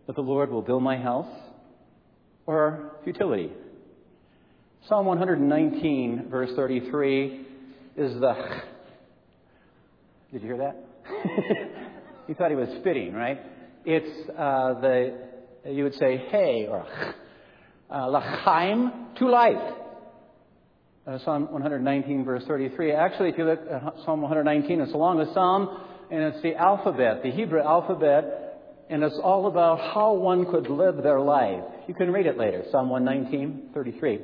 that 0.08 0.16
the 0.16 0.22
Lord 0.22 0.50
will 0.50 0.62
build 0.62 0.82
my 0.82 0.96
house, 0.96 1.28
or 2.46 2.94
futility. 3.04 3.52
Psalm 4.88 5.06
119, 5.06 6.30
verse 6.30 6.52
33, 6.56 7.46
is 7.98 8.14
the. 8.14 8.62
Did 10.32 10.42
you 10.42 10.48
hear 10.48 10.58
that? 10.58 10.78
you 12.30 12.36
thought 12.36 12.52
he 12.52 12.56
was 12.56 12.70
spitting, 12.80 13.14
right? 13.14 13.42
It's 13.84 14.30
uh, 14.30 14.80
the, 14.80 15.18
you 15.66 15.84
would 15.84 15.96
say, 15.96 16.18
hey, 16.30 16.68
or 16.70 16.88
uh, 17.94 18.08
l'chaim, 18.08 18.92
to 19.18 19.30
life. 19.30 19.74
Uh, 21.06 21.20
Psalm 21.20 21.52
119, 21.52 22.24
verse 22.24 22.44
33. 22.48 22.94
Actually, 22.94 23.30
if 23.30 23.38
you 23.38 23.44
look 23.44 23.60
at 23.70 23.84
Psalm 24.06 24.22
119, 24.22 24.80
it's 24.80 24.94
along 24.94 25.18
the 25.18 25.34
Psalm, 25.34 25.82
and 26.10 26.24
it's 26.24 26.42
the 26.42 26.56
alphabet, 26.56 27.24
the 27.24 27.32
Hebrew 27.32 27.62
alphabet, 27.62 28.45
and 28.90 29.04
it's 29.04 29.18
all 29.24 29.48
about 29.48 29.80
how 29.80 30.14
one 30.14 30.46
could 30.46 30.70
live 30.70 31.02
their 31.02 31.20
life. 31.20 31.64
You 31.88 31.94
can 31.94 32.12
read 32.12 32.26
it 32.26 32.38
later, 32.38 32.64
Psalm 32.72 32.90
119, 32.90 33.72
33. 33.74 34.20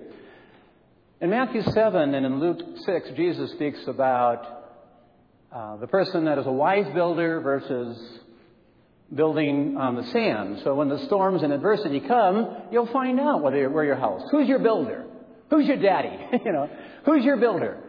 In 1.22 1.30
Matthew 1.30 1.62
7 1.64 2.16
and 2.16 2.26
in 2.26 2.40
Luke 2.40 2.60
6, 2.86 3.10
Jesus 3.16 3.52
speaks 3.52 3.80
about 3.88 4.62
uh, 5.52 5.78
the 5.78 5.88
person 5.88 6.26
that 6.26 6.38
is 6.38 6.46
a 6.46 6.52
wise 6.52 6.92
builder 6.94 7.42
versus 7.42 8.20
building 9.14 9.78
on 9.78 9.96
the 9.96 10.04
sand. 10.12 10.62
So 10.64 10.76
when 10.76 10.90
the 10.90 11.06
storms 11.06 11.44
and 11.44 11.52
adversity 11.52 12.00
come, 12.00 12.56
you'll 12.72 12.92
find 12.92 13.20
out 13.20 13.42
whether 13.42 13.70
where 13.70 13.84
your 13.84 13.98
house. 13.98 14.22
Who's 14.32 14.48
your 14.48 14.60
builder? 14.60 15.06
Who's 15.50 15.68
your 15.68 15.78
daddy? 15.78 16.18
you 16.46 16.52
know, 16.52 16.70
who's 17.06 17.24
your 17.24 17.38
builder? 17.38 17.84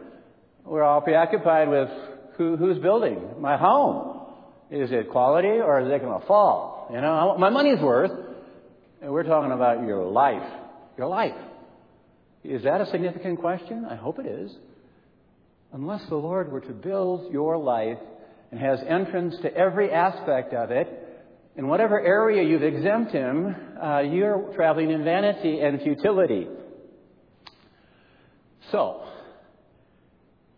We're 0.64 0.83
all 0.83 1.00
preoccupied 1.00 1.69
with 1.69 1.88
who, 2.37 2.57
who's 2.57 2.79
building 2.79 3.37
my 3.38 3.57
home. 3.57 4.12
Is 4.73 4.91
it 4.91 5.11
quality 5.11 5.49
or 5.49 5.81
is 5.81 5.88
it 5.88 6.00
going 6.00 6.19
to 6.19 6.26
fall? 6.26 6.88
You 6.91 7.02
know, 7.02 7.37
my 7.38 7.50
money's 7.50 7.79
worth. 7.79 8.11
And 9.02 9.12
we're 9.12 9.23
talking 9.23 9.52
about 9.52 9.87
your 9.87 10.05
life. 10.07 10.49
Your 10.97 11.09
life. 11.09 11.35
Is 12.43 12.62
that 12.62 12.81
a 12.81 12.87
significant 12.87 13.38
question? 13.41 13.85
I 13.85 13.97
hope 13.97 14.19
it 14.19 14.25
is. 14.25 14.50
Unless 15.75 16.09
the 16.09 16.17
Lord 16.17 16.50
were 16.50 16.62
to 16.62 16.73
build 16.73 17.31
your 17.31 17.59
life 17.59 17.99
and 18.50 18.59
has 18.59 18.81
entrance 18.88 19.37
to 19.43 19.55
every 19.55 19.91
aspect 19.91 20.55
of 20.55 20.71
it, 20.71 20.88
in 21.55 21.69
whatever 21.69 22.00
area 22.00 22.43
you've 22.43 22.62
exempt 22.62 23.12
Him, 23.12 23.55
uh, 23.83 23.99
you're 24.00 24.52
traveling 24.55 24.91
in 24.91 25.05
vanity 25.05 25.61
and 25.61 25.83
futility. 25.83 26.49
So, 28.71 29.05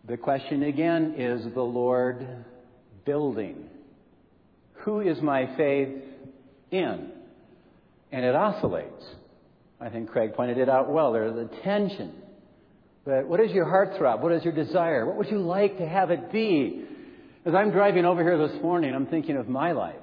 the 0.07 0.15
question 0.15 0.63
again 0.63 1.15
is 1.17 1.53
the 1.53 1.61
Lord 1.61 2.45
building? 3.03 3.69
Who 4.85 5.01
is 5.01 5.19
my 5.19 5.47
faith 5.57 5.89
in? 6.69 7.09
And 8.11 8.23
it 8.23 8.35
oscillates. 8.35 9.03
I 9.81 9.89
think 9.89 10.11
Craig 10.11 10.35
pointed 10.35 10.59
it 10.59 10.69
out 10.69 10.91
well. 10.91 11.11
There's 11.11 11.35
a 11.35 11.49
tension. 11.63 12.13
But 13.03 13.27
what 13.27 13.39
is 13.39 13.51
your 13.51 13.65
heart 13.65 13.97
throb? 13.97 14.21
What 14.21 14.31
is 14.31 14.43
your 14.43 14.53
desire? 14.53 15.07
What 15.07 15.17
would 15.17 15.31
you 15.31 15.39
like 15.39 15.79
to 15.79 15.87
have 15.87 16.11
it 16.11 16.31
be? 16.31 16.85
As 17.45 17.55
I'm 17.55 17.71
driving 17.71 18.05
over 18.05 18.21
here 18.21 18.47
this 18.47 18.61
morning, 18.61 18.93
I'm 18.93 19.07
thinking 19.07 19.37
of 19.37 19.49
my 19.49 19.71
life. 19.71 19.95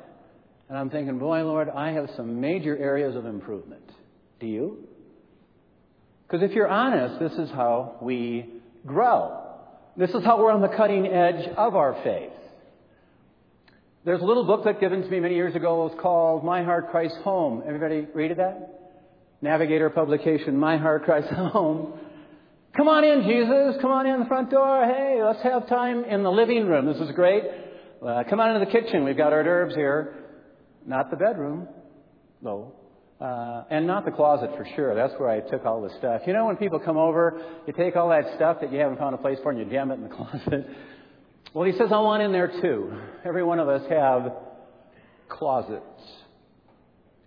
And 0.69 0.77
I'm 0.77 0.91
thinking, 0.91 1.19
boy, 1.19 1.45
Lord, 1.45 1.69
I 1.69 1.93
have 1.93 2.11
some 2.17 2.41
major 2.41 2.77
areas 2.77 3.15
of 3.15 3.25
improvement. 3.25 3.89
Do 4.41 4.47
you? 4.47 4.89
Because 6.27 6.43
if 6.43 6.57
you're 6.57 6.69
honest, 6.69 7.21
this 7.21 7.39
is 7.39 7.51
how 7.51 7.99
we 8.03 8.47
grow. 8.85 9.45
This 9.97 10.11
is 10.11 10.25
how 10.25 10.39
we're 10.39 10.51
on 10.51 10.61
the 10.61 10.77
cutting 10.77 11.07
edge 11.07 11.49
of 11.57 11.77
our 11.77 12.03
faith. 12.03 12.33
There's 14.05 14.21
a 14.21 14.25
little 14.25 14.43
booklet 14.43 14.81
given 14.81 15.03
to 15.03 15.09
me 15.09 15.21
many 15.21 15.37
years 15.37 15.55
ago. 15.55 15.87
It 15.87 15.93
was 15.93 16.01
called 16.03 16.45
My 16.45 16.65
Heart 16.65 16.91
Christ's 16.91 17.19
Home. 17.23 17.63
Everybody 17.65 18.09
read 18.13 18.37
that? 18.37 18.81
Navigator 19.41 19.91
publication, 19.91 20.57
My 20.57 20.77
Heart 20.77 21.05
Christ's 21.05 21.31
Home. 21.53 22.01
Come 22.77 22.89
on 22.89 23.05
in, 23.05 23.23
Jesus. 23.23 23.81
Come 23.81 23.93
on 23.93 24.09
in 24.09 24.19
the 24.19 24.27
front 24.27 24.51
door. 24.51 24.85
Hey, 24.87 25.23
let's 25.23 25.41
have 25.43 25.69
time 25.69 26.03
in 26.03 26.25
the 26.25 26.33
living 26.33 26.67
room. 26.67 26.87
This 26.87 26.97
is 26.97 27.15
great. 27.15 27.45
Uh, 28.05 28.25
come 28.29 28.41
on 28.41 28.57
into 28.57 28.67
the 28.67 28.73
kitchen. 28.73 29.05
We've 29.05 29.17
got 29.17 29.33
hors 29.33 29.45
d'oeuvres 29.45 29.77
here. 29.77 30.17
Not 30.85 31.13
the 31.13 31.17
bedroom, 31.17 31.69
though. 32.43 32.73
Uh, 33.21 33.63
and 33.71 33.87
not 33.87 34.05
the 34.05 34.11
closet 34.11 34.51
for 34.57 34.67
sure. 34.75 34.97
That's 34.97 35.15
where 35.17 35.29
I 35.29 35.49
took 35.49 35.65
all 35.65 35.81
the 35.81 35.91
stuff. 35.99 36.23
You 36.27 36.33
know, 36.33 36.47
when 36.47 36.57
people 36.57 36.81
come 36.81 36.97
over, 36.97 37.41
you 37.69 37.73
take 37.73 37.95
all 37.95 38.09
that 38.09 38.35
stuff 38.35 38.57
that 38.63 38.73
you 38.73 38.81
haven't 38.81 38.99
found 38.99 39.15
a 39.15 39.19
place 39.19 39.39
for 39.45 39.53
and 39.53 39.61
you 39.61 39.67
jam 39.67 39.93
it 39.93 39.95
in 39.95 40.03
the 40.03 40.09
closet. 40.17 40.67
Well, 41.55 41.67
he 41.67 41.73
says, 41.73 41.93
I 41.93 41.99
want 42.01 42.23
in 42.23 42.33
there 42.33 42.49
too. 42.63 42.99
Every 43.25 43.45
one 43.45 43.59
of 43.59 43.69
us 43.69 43.83
have 43.91 44.33
closets. 45.29 45.85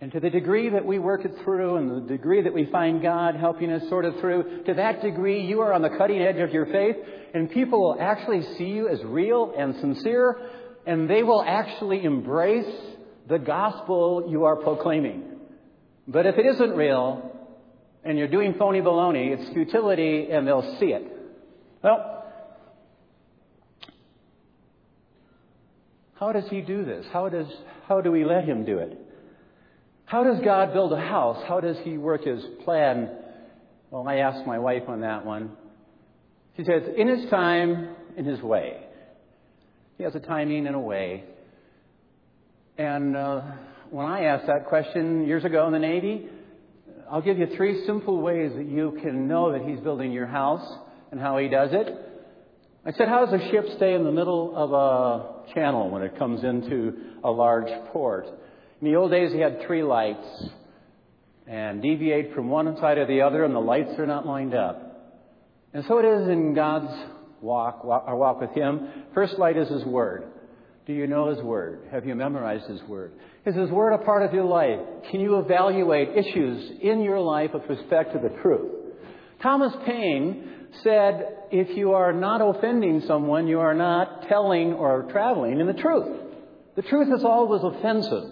And 0.02 0.12
to 0.12 0.20
the 0.20 0.30
degree 0.30 0.70
that 0.70 0.84
we 0.86 1.00
work 1.00 1.26
it 1.26 1.32
through 1.44 1.78
and 1.78 1.90
the 1.92 2.08
degree 2.08 2.42
that 2.42 2.54
we 2.54 2.66
find 2.66 3.02
God 3.02 3.36
helping 3.36 3.72
us 3.72 3.88
sort 3.88 4.04
of 4.04 4.20
through, 4.20 4.64
to 4.66 4.74
that 4.74 5.02
degree 5.02 5.46
you 5.46 5.62
are 5.62 5.74
on 5.74 5.82
the 5.82 5.90
cutting 5.90 6.22
edge 6.22 6.38
of 6.38 6.52
your 6.52 6.66
faith 6.66 6.96
and 7.34 7.52
people 7.52 7.80
will 7.80 7.98
actually 8.00 8.42
see 8.58 8.66
you 8.66 8.90
as 8.90 9.00
real 9.04 9.54
and 9.58 9.76
sincere 9.76 10.38
and 10.88 11.10
they 11.10 11.24
will 11.24 11.44
actually 11.44 12.04
embrace 12.04 12.74
the 13.28 13.40
gospel 13.40 14.28
you 14.30 14.46
are 14.46 14.56
proclaiming. 14.56 15.24
But 16.08 16.26
if 16.26 16.38
it 16.38 16.46
isn't 16.46 16.72
real 16.72 17.32
and 18.04 18.18
you're 18.18 18.28
doing 18.28 18.56
phony 18.60 18.82
baloney, 18.82 19.38
it's 19.38 19.54
futility 19.54 20.30
and 20.32 20.48
they'll 20.48 20.78
see 20.80 20.88
it. 20.88 21.12
Well, 21.84 22.15
How 26.16 26.32
does 26.32 26.46
he 26.50 26.62
do 26.62 26.86
this? 26.86 27.06
How, 27.12 27.30
does, 27.30 27.48
how 27.88 28.02
do 28.02 28.12
we 28.12 28.24
let 28.24 28.46
him 28.46 28.66
do 28.66 28.78
it? 28.80 28.98
How 30.06 30.24
does 30.24 30.40
God 30.44 30.74
build 30.74 30.94
a 30.94 31.00
house? 31.00 31.44
How 31.48 31.60
does 31.60 31.78
he 31.84 31.98
work 31.98 32.24
his 32.24 32.44
plan? 32.64 33.10
Well, 33.92 34.08
I 34.08 34.18
asked 34.18 34.46
my 34.48 34.60
wife 34.60 34.84
on 34.88 35.02
that 35.02 35.26
one. 35.26 35.52
She 36.58 36.64
says, 36.64 36.84
in 36.96 37.08
his 37.08 37.30
time, 37.30 37.96
in 38.16 38.26
his 38.26 38.42
way. 38.42 38.82
He 39.98 40.04
has 40.04 40.16
a 40.16 40.20
timing 40.20 40.68
and 40.68 40.76
a 40.76 40.80
way. 40.80 41.24
And 42.78 43.16
uh, 43.16 43.42
when 43.90 44.06
I 44.06 44.26
asked 44.26 44.48
that 44.48 44.68
question 44.68 45.26
years 45.26 45.44
ago 45.44 45.66
in 45.68 45.74
the 45.74 45.80
Navy, 45.80 46.28
I'll 47.12 47.22
give 47.22 47.38
you 47.38 47.48
three 47.56 47.86
simple 47.86 48.22
ways 48.22 48.52
that 48.56 48.68
you 48.68 48.98
can 49.02 49.28
know 49.28 49.52
that 49.52 49.68
he's 49.68 49.80
building 49.80 50.12
your 50.12 50.28
house 50.28 50.66
and 51.12 51.20
how 51.20 51.38
he 51.38 51.50
does 51.50 51.70
it. 51.72 52.05
I 52.88 52.92
said, 52.92 53.08
how 53.08 53.26
does 53.26 53.42
a 53.42 53.50
ship 53.50 53.66
stay 53.78 53.96
in 53.96 54.04
the 54.04 54.12
middle 54.12 54.56
of 54.56 54.72
a 54.72 55.54
channel 55.56 55.90
when 55.90 56.04
it 56.04 56.20
comes 56.20 56.44
into 56.44 56.94
a 57.24 57.32
large 57.32 57.68
port? 57.92 58.28
In 58.80 58.88
the 58.88 58.96
old 58.96 59.10
days, 59.10 59.32
he 59.34 59.40
had 59.40 59.64
three 59.66 59.82
lights 59.82 60.28
and 61.48 61.82
deviate 61.82 62.36
from 62.36 62.50
one 62.50 62.78
side 62.78 63.00
or 63.00 63.08
the 63.08 63.22
other, 63.22 63.44
and 63.44 63.56
the 63.56 63.60
lights 63.60 63.98
are 63.98 64.06
not 64.06 64.28
lined 64.28 64.54
up. 64.54 64.86
And 65.74 65.84
so 65.88 65.98
it 65.98 66.06
is 66.06 66.28
in 66.28 66.54
God's 66.54 66.94
walk, 67.42 67.82
our 67.84 68.16
walk 68.16 68.40
with 68.40 68.52
Him. 68.52 68.88
First 69.16 69.40
light 69.40 69.58
is 69.58 69.68
His 69.68 69.84
Word. 69.84 70.26
Do 70.86 70.94
you 70.94 71.08
know 71.08 71.34
His 71.34 71.44
Word? 71.44 71.88
Have 71.92 72.06
you 72.06 72.14
memorized 72.14 72.70
His 72.70 72.84
Word? 72.84 73.14
Is 73.48 73.56
His 73.56 73.72
Word 73.72 73.94
a 73.94 74.06
part 74.06 74.22
of 74.22 74.32
your 74.32 74.46
life? 74.46 74.80
Can 75.10 75.22
you 75.22 75.40
evaluate 75.40 76.10
issues 76.16 76.80
in 76.84 77.02
your 77.02 77.20
life 77.20 77.50
with 77.52 77.64
respect 77.68 78.14
to 78.14 78.20
the 78.20 78.30
truth? 78.44 78.72
Thomas 79.42 79.74
Paine 79.88 80.65
said, 80.84 81.38
if 81.52 81.76
you 81.78 81.94
are 81.94 82.14
not 82.14 82.42
offending 82.42 83.02
someone, 83.02 83.48
you 83.48 83.60
are 83.60 83.74
not 83.74 84.28
telling 84.28 84.74
or 84.74 85.04
traveling 85.12 85.60
in 85.60 85.68
the 85.68 85.74
truth. 85.74 86.22
The 86.76 86.82
truth 86.82 87.14
is 87.14 87.24
always 87.24 87.64
offensive. 87.64 88.32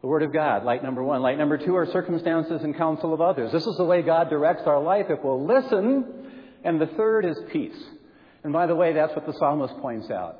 The 0.00 0.06
Word 0.06 0.22
of 0.22 0.32
God, 0.32 0.64
light 0.64 0.82
number 0.82 1.02
one. 1.02 1.20
Light 1.20 1.36
number 1.36 1.58
two 1.58 1.76
are 1.76 1.86
circumstances 1.86 2.62
and 2.62 2.76
counsel 2.76 3.12
of 3.12 3.20
others. 3.20 3.52
This 3.52 3.66
is 3.66 3.76
the 3.76 3.84
way 3.84 4.02
God 4.02 4.30
directs 4.30 4.62
our 4.66 4.80
life 4.80 5.06
if 5.10 5.22
we'll 5.22 5.46
listen. 5.46 6.30
And 6.64 6.80
the 6.80 6.86
third 6.86 7.24
is 7.24 7.38
peace. 7.52 7.76
And 8.42 8.52
by 8.52 8.66
the 8.66 8.74
way, 8.74 8.94
that's 8.94 9.14
what 9.14 9.26
the 9.26 9.34
psalmist 9.34 9.76
points 9.78 10.10
out. 10.10 10.38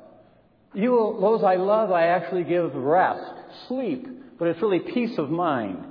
You, 0.73 1.17
those 1.19 1.43
I 1.43 1.55
love, 1.55 1.91
I 1.91 2.07
actually 2.07 2.43
give 2.43 2.73
rest, 2.73 3.33
sleep, 3.67 4.07
but 4.39 4.47
it's 4.47 4.61
really 4.61 4.79
peace 4.79 5.17
of 5.17 5.29
mind. 5.29 5.85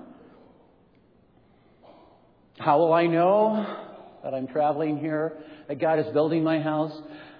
How 2.58 2.78
will 2.78 2.92
I 2.92 3.06
know 3.06 3.86
that 4.22 4.34
I'm 4.34 4.46
traveling 4.46 4.98
here, 4.98 5.38
that 5.68 5.80
God 5.80 5.98
is 5.98 6.06
building 6.12 6.42
my 6.44 6.60
house? 6.60 6.92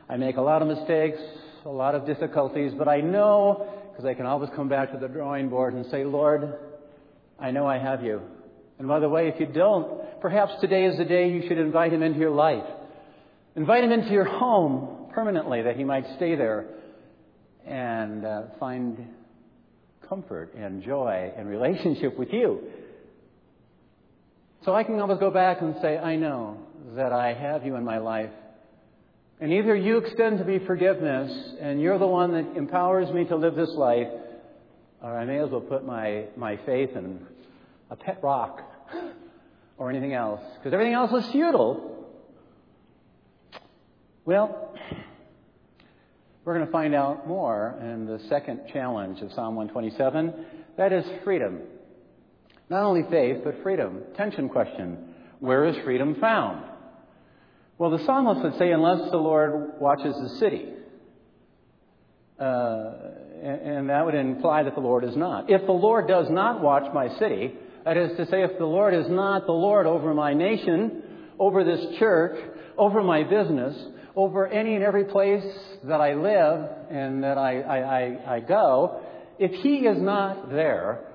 I 0.09 0.17
make 0.17 0.37
a 0.37 0.43
lot 0.43 0.63
of 0.63 0.69
mistakes, 0.69 1.19
a 1.65 1.69
lot 1.69 1.95
of 1.95 2.07
difficulties, 2.07 2.73
but 2.77 2.89
I 2.89 3.01
know 3.01 3.69
because 3.91 4.05
I 4.05 4.15
can 4.15 4.27
always 4.27 4.51
come 4.57 4.69
back 4.69 4.93
to 4.93 4.99
the 4.99 5.09
drawing 5.09 5.49
board 5.49 5.75
and 5.75 5.85
say, 5.91 6.05
Lord, 6.05 6.59
I 7.39 7.51
know 7.51 7.67
I 7.67 7.79
have 7.79 8.03
you. 8.03 8.21
And 8.79 8.89
by 8.89 8.99
the 8.99 9.09
way, 9.09 9.29
if 9.29 9.39
you 9.39 9.47
don't, 9.47 10.21
perhaps 10.21 10.53
today 10.61 10.87
is 10.87 10.97
the 10.97 11.05
day 11.05 11.31
you 11.31 11.47
should 11.47 11.59
invite 11.59 11.93
him 11.93 12.03
into 12.03 12.19
your 12.19 12.31
life. 12.31 12.65
Invite 13.57 13.85
him 13.85 13.93
into 13.93 14.11
your 14.11 14.25
home 14.25 15.11
permanently 15.13 15.63
that 15.63 15.77
he 15.77 15.85
might 15.85 16.07
stay 16.17 16.35
there 16.35 16.67
and 17.67 18.25
uh, 18.25 18.43
find 18.59 19.07
comfort 20.09 20.55
and 20.55 20.83
joy 20.83 21.33
and 21.37 21.49
relationship 21.49 22.19
with 22.19 22.33
you. 22.33 22.61
So 24.65 24.75
I 24.75 24.83
can 24.83 24.99
always 24.99 25.19
go 25.19 25.31
back 25.31 25.61
and 25.61 25.75
say, 25.83 25.99
I 25.99 26.17
know 26.17 26.59
that 26.97 27.13
I 27.13 27.35
have 27.35 27.65
you 27.65 27.77
in 27.77 27.85
my 27.85 27.99
life. 27.99 28.31
And 29.41 29.53
either 29.53 29.75
you 29.75 29.99
extend 29.99 30.39
to 30.39 30.45
me 30.45 30.59
forgiveness 30.67 31.33
and 31.61 31.81
you're 31.81 31.99
the 31.99 32.07
one 32.07 32.33
that 32.33 32.57
empowers 32.57 33.13
me 33.13 33.25
to 33.27 33.37
live 33.37 33.55
this 33.55 33.71
life, 33.71 34.09
or 35.03 35.19
I 35.19 35.25
may 35.25 35.39
as 35.39 35.51
well 35.51 35.61
put 35.61 35.85
my, 35.85 36.25
my 36.37 36.59
faith 36.67 36.91
in 36.95 37.27
a 37.91 37.97
pet 37.97 38.21
rock 38.23 38.61
or 39.79 39.89
anything 39.89 40.13
else, 40.13 40.43
because 40.59 40.75
everything 40.75 40.93
else 40.93 41.25
is 41.25 41.31
futile. 41.33 42.07
Well, 44.27 44.75
we're 46.45 46.55
going 46.55 46.67
to 46.67 46.73
find 46.73 46.95
out 46.95 47.27
more 47.27 47.79
in 47.81 48.07
the 48.07 48.21
second 48.29 48.61
challenge 48.73 49.21
of 49.21 49.33
Psalm 49.33 49.57
127. 49.57 50.35
That 50.77 50.93
is 50.93 51.05
freedom. 51.25 51.61
Not 52.69 52.83
only 52.83 53.03
faith, 53.11 53.39
but 53.43 53.63
freedom. 53.63 54.03
Tension 54.17 54.49
question. 54.49 55.15
Where 55.41 55.65
is 55.65 55.77
freedom 55.85 56.17
found? 56.21 56.70
Well, 57.81 57.97
the 57.97 58.05
psalmist 58.05 58.43
would 58.43 58.59
say, 58.59 58.73
unless 58.73 59.11
the 59.11 59.17
Lord 59.17 59.81
watches 59.81 60.15
the 60.15 60.29
city. 60.39 60.67
Uh, 62.39 62.93
and 63.43 63.89
that 63.89 64.05
would 64.05 64.15
imply 64.15 64.65
that 64.65 64.75
the 64.75 64.83
Lord 64.83 65.03
is 65.03 65.17
not. 65.17 65.49
If 65.49 65.65
the 65.65 65.73
Lord 65.73 66.07
does 66.07 66.27
not 66.29 66.61
watch 66.61 66.93
my 66.93 67.09
city, 67.19 67.55
that 67.87 67.97
is 67.97 68.15
to 68.19 68.27
say, 68.27 68.43
if 68.43 68.59
the 68.59 68.67
Lord 68.67 68.93
is 68.93 69.07
not 69.09 69.47
the 69.47 69.53
Lord 69.53 69.87
over 69.87 70.13
my 70.13 70.35
nation, 70.35 71.03
over 71.39 71.65
this 71.65 71.99
church, 71.99 72.39
over 72.77 73.03
my 73.03 73.23
business, 73.23 73.75
over 74.15 74.47
any 74.47 74.75
and 74.75 74.85
every 74.85 75.05
place 75.05 75.47
that 75.85 76.03
I 76.03 76.13
live 76.13 76.69
and 76.91 77.25
that 77.25 77.39
I, 77.39 77.63
I, 77.63 77.79
I, 77.79 78.35
I 78.37 78.41
go, 78.41 79.01
if 79.39 79.53
He 79.63 79.87
is 79.87 79.97
not 79.99 80.51
there, 80.51 81.07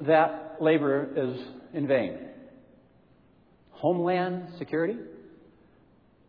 that 0.00 0.56
labor 0.58 1.06
is 1.14 1.38
in 1.74 1.86
vain. 1.86 2.16
Homeland 3.72 4.54
security? 4.56 4.96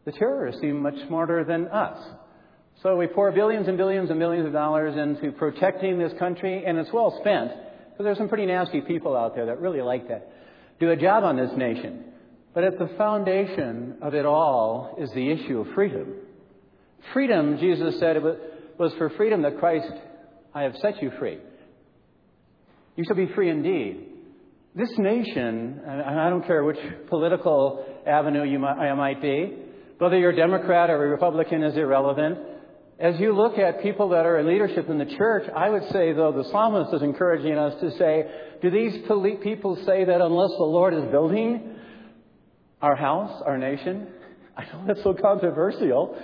The 0.06 0.12
terrorists 0.12 0.62
seem 0.62 0.82
much 0.82 0.96
smarter 1.08 1.44
than 1.44 1.68
us. 1.68 1.98
So 2.82 2.98
we 2.98 3.08
pour 3.08 3.32
billions 3.32 3.68
and 3.68 3.78
billions 3.78 4.10
and 4.10 4.20
billions 4.20 4.46
of 4.46 4.52
dollars 4.52 4.98
into 4.98 5.32
protecting 5.32 5.98
this 5.98 6.12
country, 6.20 6.66
and 6.66 6.78
it's 6.78 6.92
well 6.92 7.18
spent, 7.22 7.52
because 7.92 8.04
there's 8.04 8.18
some 8.18 8.28
pretty 8.28 8.46
nasty 8.46 8.82
people 8.82 9.16
out 9.16 9.36
there 9.36 9.46
that 9.46 9.62
really 9.62 9.82
like 9.82 10.08
to 10.08 10.22
do 10.80 10.90
a 10.90 10.96
job 10.96 11.24
on 11.24 11.38
this 11.38 11.52
nation. 11.56 12.06
But 12.54 12.64
at 12.66 12.78
the 12.78 12.90
foundation 12.98 13.98
of 14.02 14.14
it 14.14 14.26
all 14.26 14.98
is 15.00 15.10
the 15.12 15.32
issue 15.32 15.62
of 15.62 15.68
freedom. 15.74 16.16
Freedom, 17.14 17.58
Jesus 17.58 18.00
said, 18.00 18.18
was 18.78 18.94
for 18.98 19.10
freedom 19.12 19.44
that 19.44 19.60
Christ, 19.60 19.92
I 20.54 20.64
have 20.64 20.76
set 20.82 21.02
you 21.02 21.12
free. 21.20 21.38
You 22.96 23.04
shall 23.06 23.16
be 23.16 23.32
free 23.34 23.50
indeed. 23.50 24.08
This 24.76 24.92
nation, 24.98 25.82
and 25.86 26.02
I 26.02 26.30
don't 26.30 26.46
care 26.46 26.64
which 26.64 26.80
political 27.08 27.86
avenue 28.06 28.44
you 28.44 28.60
might, 28.60 28.94
might 28.96 29.22
be, 29.22 29.58
whether 30.04 30.18
you're 30.18 30.32
a 30.32 30.36
Democrat 30.36 30.90
or 30.90 31.06
a 31.06 31.10
Republican 31.10 31.64
is 31.64 31.78
irrelevant. 31.78 32.38
As 33.00 33.18
you 33.22 33.34
look 33.34 33.58
at 33.58 33.82
people 33.82 34.10
that 34.10 34.26
are 34.26 34.38
in 34.38 34.48
leadership 34.48 34.90
in 34.90 34.98
the 34.98 35.06
church, 35.06 35.50
I 35.56 35.70
would 35.70 35.84
say, 35.94 36.12
though, 36.12 36.34
the 36.34 36.44
psalmist 36.52 36.94
is 36.94 37.02
encouraging 37.02 37.58
us 37.58 37.80
to 37.80 37.90
say, 37.98 38.26
do 38.62 38.70
these 38.70 39.02
people 39.42 39.78
say 39.86 40.04
that 40.04 40.20
unless 40.20 40.52
the 40.58 40.66
Lord 40.66 40.94
is 40.94 41.06
building, 41.06 41.78
our 42.82 42.98
house, 42.98 43.42
our 43.46 43.58
nation. 43.58 44.08
I 44.58 44.66
know 44.66 44.84
that's 44.86 45.02
so 45.04 45.14
controversial. 45.14 46.22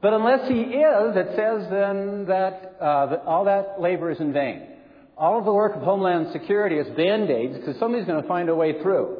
But 0.00 0.14
unless 0.14 0.48
he 0.48 0.60
is, 0.60 1.16
it 1.16 1.28
says 1.36 1.68
then 1.70 2.24
that, 2.28 2.76
uh, 2.80 3.06
that 3.08 3.22
all 3.26 3.44
that 3.44 3.78
labor 3.78 4.10
is 4.10 4.20
in 4.20 4.32
vain. 4.32 4.68
All 5.18 5.38
of 5.38 5.44
the 5.44 5.52
work 5.52 5.76
of 5.76 5.82
Homeland 5.82 6.28
Security 6.32 6.76
is 6.76 6.86
band-aids 6.96 7.58
because 7.58 7.78
somebody's 7.78 8.06
going 8.06 8.22
to 8.22 8.28
find 8.28 8.48
a 8.48 8.54
way 8.54 8.80
through. 8.80 9.18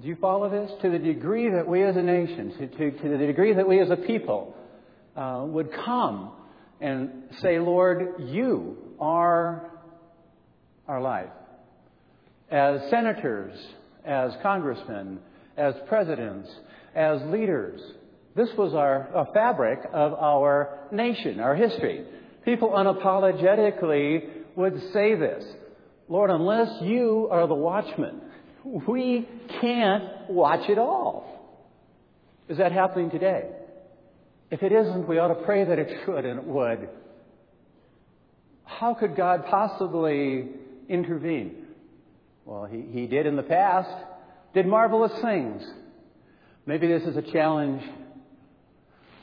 Do 0.00 0.06
you 0.06 0.16
follow 0.20 0.48
this? 0.48 0.70
To 0.82 0.90
the 0.90 0.98
degree 0.98 1.50
that 1.50 1.66
we 1.66 1.82
as 1.82 1.96
a 1.96 2.02
nation, 2.02 2.52
to, 2.58 2.66
to, 2.68 2.98
to 3.02 3.08
the 3.08 3.26
degree 3.26 3.52
that 3.54 3.66
we 3.66 3.80
as 3.80 3.90
a 3.90 3.96
people 3.96 4.54
uh, 5.16 5.42
would 5.44 5.70
come 5.72 6.30
and 6.80 7.24
say, 7.40 7.58
Lord, 7.58 8.14
you 8.20 8.76
are 9.00 9.72
our 10.86 11.00
life. 11.00 11.30
As 12.48 12.80
senators, 12.90 13.58
as 14.04 14.30
congressmen, 14.40 15.18
as 15.56 15.74
presidents, 15.88 16.48
as 16.94 17.20
leaders. 17.26 17.80
This 18.36 18.50
was 18.56 18.74
our 18.74 19.08
a 19.12 19.32
fabric 19.32 19.80
of 19.92 20.14
our 20.14 20.78
nation, 20.92 21.40
our 21.40 21.56
history. 21.56 22.04
People 22.44 22.70
unapologetically 22.70 24.28
would 24.54 24.80
say 24.92 25.16
this 25.16 25.44
Lord, 26.08 26.30
unless 26.30 26.82
you 26.82 27.26
are 27.32 27.48
the 27.48 27.54
watchman, 27.54 28.20
we 28.86 29.28
can't 29.60 30.30
watch 30.30 30.68
it 30.68 30.78
all. 30.78 31.24
Is 32.48 32.58
that 32.58 32.72
happening 32.72 33.10
today? 33.10 33.50
If 34.50 34.62
it 34.62 34.72
isn't, 34.72 35.06
we 35.06 35.18
ought 35.18 35.28
to 35.28 35.42
pray 35.44 35.64
that 35.64 35.78
it 35.78 36.04
should 36.04 36.24
and 36.24 36.38
it 36.38 36.44
would. 36.44 36.88
How 38.64 38.94
could 38.94 39.16
God 39.16 39.46
possibly 39.46 40.48
intervene? 40.88 41.66
Well, 42.44 42.64
he, 42.64 42.80
he 42.90 43.06
did 43.06 43.26
in 43.26 43.36
the 43.36 43.42
past 43.42 43.90
did 44.54 44.66
marvelous 44.66 45.12
things. 45.20 45.62
Maybe 46.64 46.86
this 46.86 47.02
is 47.02 47.16
a 47.16 47.22
challenge 47.22 47.82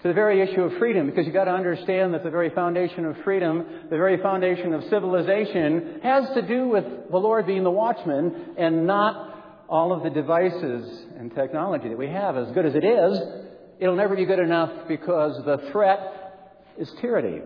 to 0.01 0.09
the 0.09 0.13
very 0.13 0.41
issue 0.41 0.61
of 0.61 0.77
freedom, 0.77 1.07
because 1.07 1.25
you've 1.25 1.33
got 1.33 1.45
to 1.45 1.51
understand 1.51 2.13
that 2.13 2.23
the 2.23 2.29
very 2.29 2.51
foundation 2.51 3.05
of 3.05 3.17
freedom, 3.23 3.65
the 3.89 3.97
very 3.97 4.21
foundation 4.21 4.71
of 4.73 4.83
civilization, 4.83 5.99
has 6.03 6.29
to 6.35 6.43
do 6.43 6.67
with 6.67 6.85
the 7.09 7.17
Lord 7.17 7.47
being 7.47 7.63
the 7.63 7.71
watchman 7.71 8.53
and 8.55 8.85
not 8.85 9.34
all 9.69 9.93
of 9.93 10.03
the 10.03 10.09
devices 10.09 11.05
and 11.17 11.33
technology 11.33 11.89
that 11.89 11.97
we 11.97 12.07
have. 12.07 12.37
As 12.37 12.51
good 12.53 12.65
as 12.65 12.75
it 12.75 12.83
is, 12.83 13.19
it'll 13.79 13.95
never 13.95 14.15
be 14.15 14.25
good 14.25 14.39
enough 14.39 14.87
because 14.87 15.43
the 15.45 15.69
threat 15.71 16.65
is 16.77 16.91
tyranny. 17.01 17.41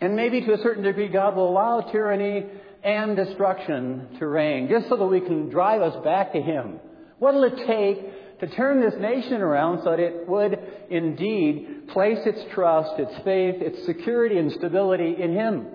And 0.00 0.16
maybe 0.16 0.40
to 0.40 0.54
a 0.54 0.58
certain 0.58 0.82
degree, 0.82 1.08
God 1.08 1.36
will 1.36 1.48
allow 1.48 1.80
tyranny 1.80 2.46
and 2.82 3.16
destruction 3.16 4.16
to 4.18 4.26
reign, 4.26 4.68
just 4.68 4.88
so 4.88 4.96
that 4.96 5.06
we 5.06 5.20
can 5.20 5.50
drive 5.50 5.82
us 5.82 6.02
back 6.02 6.32
to 6.32 6.40
Him. 6.40 6.80
What 7.18 7.34
will 7.34 7.44
it 7.44 7.66
take 7.66 8.40
to 8.40 8.46
turn 8.56 8.80
this 8.80 8.94
nation 8.98 9.42
around 9.42 9.82
so 9.84 9.90
that 9.90 10.00
it 10.00 10.26
would 10.26 10.58
indeed 10.88 11.88
place 11.88 12.18
its 12.24 12.40
trust, 12.54 12.98
its 12.98 13.12
faith, 13.22 13.56
its 13.60 13.84
security 13.84 14.38
and 14.38 14.50
stability 14.52 15.16
in 15.18 15.34
Him? 15.34 15.66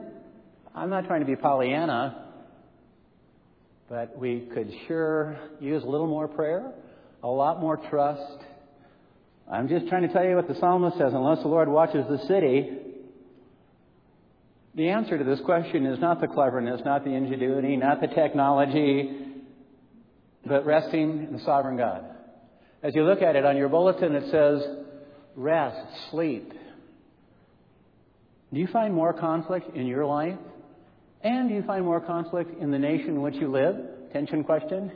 I'm 0.73 0.89
not 0.89 1.05
trying 1.05 1.19
to 1.19 1.27
be 1.27 1.35
Pollyanna, 1.35 2.24
but 3.89 4.17
we 4.17 4.47
could 4.53 4.71
sure 4.87 5.37
use 5.59 5.83
a 5.83 5.87
little 5.87 6.07
more 6.07 6.27
prayer, 6.27 6.71
a 7.23 7.27
lot 7.27 7.59
more 7.59 7.77
trust. 7.89 8.43
I'm 9.51 9.67
just 9.67 9.87
trying 9.87 10.07
to 10.07 10.13
tell 10.13 10.25
you 10.25 10.35
what 10.35 10.47
the 10.47 10.55
psalmist 10.59 10.97
says 10.97 11.13
unless 11.13 11.41
the 11.41 11.47
Lord 11.47 11.69
watches 11.69 12.05
the 12.09 12.17
city, 12.27 12.69
the 14.73 14.89
answer 14.89 15.17
to 15.17 15.23
this 15.23 15.39
question 15.45 15.85
is 15.85 15.99
not 15.99 16.19
the 16.19 16.27
cleverness, 16.27 16.81
not 16.83 17.05
the 17.05 17.11
ingenuity, 17.11 17.77
not 17.77 18.01
the 18.01 18.07
technology, 18.07 19.09
but 20.45 20.65
resting 20.65 21.27
in 21.27 21.33
the 21.33 21.43
sovereign 21.45 21.77
God. 21.77 22.03
As 22.83 22.93
you 22.93 23.03
look 23.03 23.21
at 23.21 23.35
it 23.35 23.45
on 23.45 23.55
your 23.55 23.69
bulletin, 23.69 24.13
it 24.15 24.29
says 24.31 24.67
rest, 25.35 26.11
sleep. 26.11 26.51
Do 28.53 28.59
you 28.59 28.67
find 28.67 28.93
more 28.93 29.13
conflict 29.13 29.75
in 29.75 29.87
your 29.87 30.05
life? 30.05 30.37
And 31.25 31.49
do 31.49 31.55
you 31.55 31.63
find 31.63 31.83
more 31.83 31.99
conflict 31.99 32.61
in 32.61 32.69
the 32.69 32.77
nation 32.77 33.09
in 33.09 33.21
which 33.23 33.33
you 33.33 33.51
live? 33.51 33.75
Tension 34.13 34.43
question. 34.43 34.91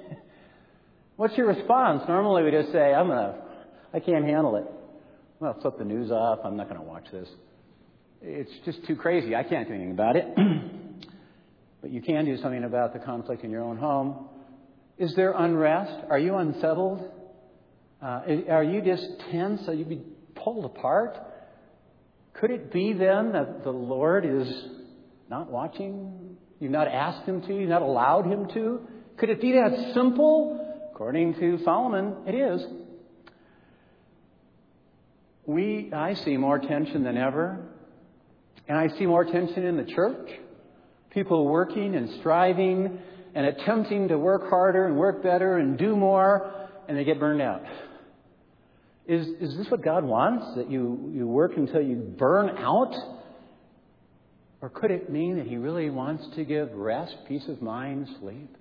What's 1.16 1.36
your 1.36 1.48
response? 1.48 2.04
Normally 2.08 2.44
we 2.44 2.52
just 2.52 2.72
say, 2.72 2.94
I'm 2.94 3.08
to 3.08 3.34
I 3.92 4.00
can't 4.00 4.24
handle 4.24 4.56
it. 4.58 4.66
Well, 5.40 5.58
flip 5.60 5.80
the 5.80 5.86
news 5.86 6.12
off. 6.12 6.42
I'm 6.46 6.56
not 6.56 6.70
going 6.70 6.80
to 6.80 6.86
watch 6.86 7.06
this. 7.12 7.28
It's 8.22 8.52
just 8.64 8.86
too 8.86 8.96
crazy. 8.96 9.36
I 9.36 9.42
can't 9.42 9.68
do 9.68 9.74
anything 9.74 9.92
about 9.92 10.18
it. 10.18 10.28
but 11.82 11.90
you 11.90 12.04
can 12.04 12.26
do 12.26 12.38
something 12.38 12.64
about 12.64 12.94
the 12.94 13.00
conflict 13.00 13.44
in 13.44 13.50
your 13.50 13.64
own 13.64 13.78
home. 13.78 14.28
Is 15.00 15.16
there 15.16 15.32
unrest? 15.32 16.06
Are 16.12 16.20
you 16.20 16.36
unsettled? 16.36 17.10
Uh, 18.04 18.22
are 18.52 18.64
you 18.64 18.84
just 18.84 19.04
tense? 19.32 19.68
Are 19.68 19.74
you 19.74 19.84
be 19.84 20.04
pulled 20.36 20.66
apart? 20.66 21.18
Could 22.34 22.52
it 22.52 22.72
be 22.72 22.94
then 22.94 23.32
that 23.32 23.64
the 23.64 23.72
Lord 23.72 24.26
is 24.26 24.48
not 25.30 25.52
watching? 25.52 26.19
You've 26.60 26.72
not 26.72 26.88
asked 26.88 27.26
Him 27.26 27.42
to? 27.44 27.54
You've 27.54 27.70
not 27.70 27.82
allowed 27.82 28.26
Him 28.26 28.48
to? 28.54 28.82
Could 29.18 29.30
it 29.30 29.42
be 29.42 29.54
that 29.54 29.94
simple? 29.94 30.66
According 30.92 31.36
to 31.36 31.64
Solomon, 31.64 32.16
it 32.28 32.36
is. 32.36 32.66
We, 35.46 35.92
I 35.94 36.14
see 36.14 36.38
more 36.38 36.60
tension 36.60 37.04
than 37.04 37.18
ever. 37.18 37.66
And 38.68 38.78
I 38.78 38.90
see 38.98 39.06
more 39.06 39.26
tension 39.26 39.66
in 39.66 39.78
the 39.78 39.86
church. 39.86 40.30
People 41.10 41.48
working 41.48 41.96
and 41.96 42.20
striving 42.20 43.00
and 43.34 43.46
attempting 43.46 44.10
to 44.10 44.18
work 44.18 44.50
harder 44.50 44.86
and 44.86 44.98
work 44.98 45.24
better 45.24 45.58
and 45.58 45.78
do 45.78 45.96
more, 45.96 46.70
and 46.88 46.98
they 46.98 47.04
get 47.04 47.20
burned 47.20 47.42
out. 47.42 47.64
Is, 49.08 49.28
is 49.28 49.58
this 49.58 49.72
what 49.72 49.84
God 49.84 50.04
wants? 50.04 50.56
That 50.56 50.70
you, 50.70 51.12
you 51.14 51.28
work 51.28 51.54
until 51.58 51.82
you 51.82 51.96
burn 51.96 52.58
out? 52.58 52.94
Or 54.62 54.70
could 54.70 54.92
it 54.92 55.10
mean 55.10 55.38
that 55.38 55.48
He 55.48 55.58
really 55.58 55.90
wants 55.90 56.26
to 56.36 56.44
give 56.44 56.72
rest, 56.74 57.16
peace 57.28 57.48
of 57.48 57.62
mind, 57.62 58.08
sleep? 58.20 58.56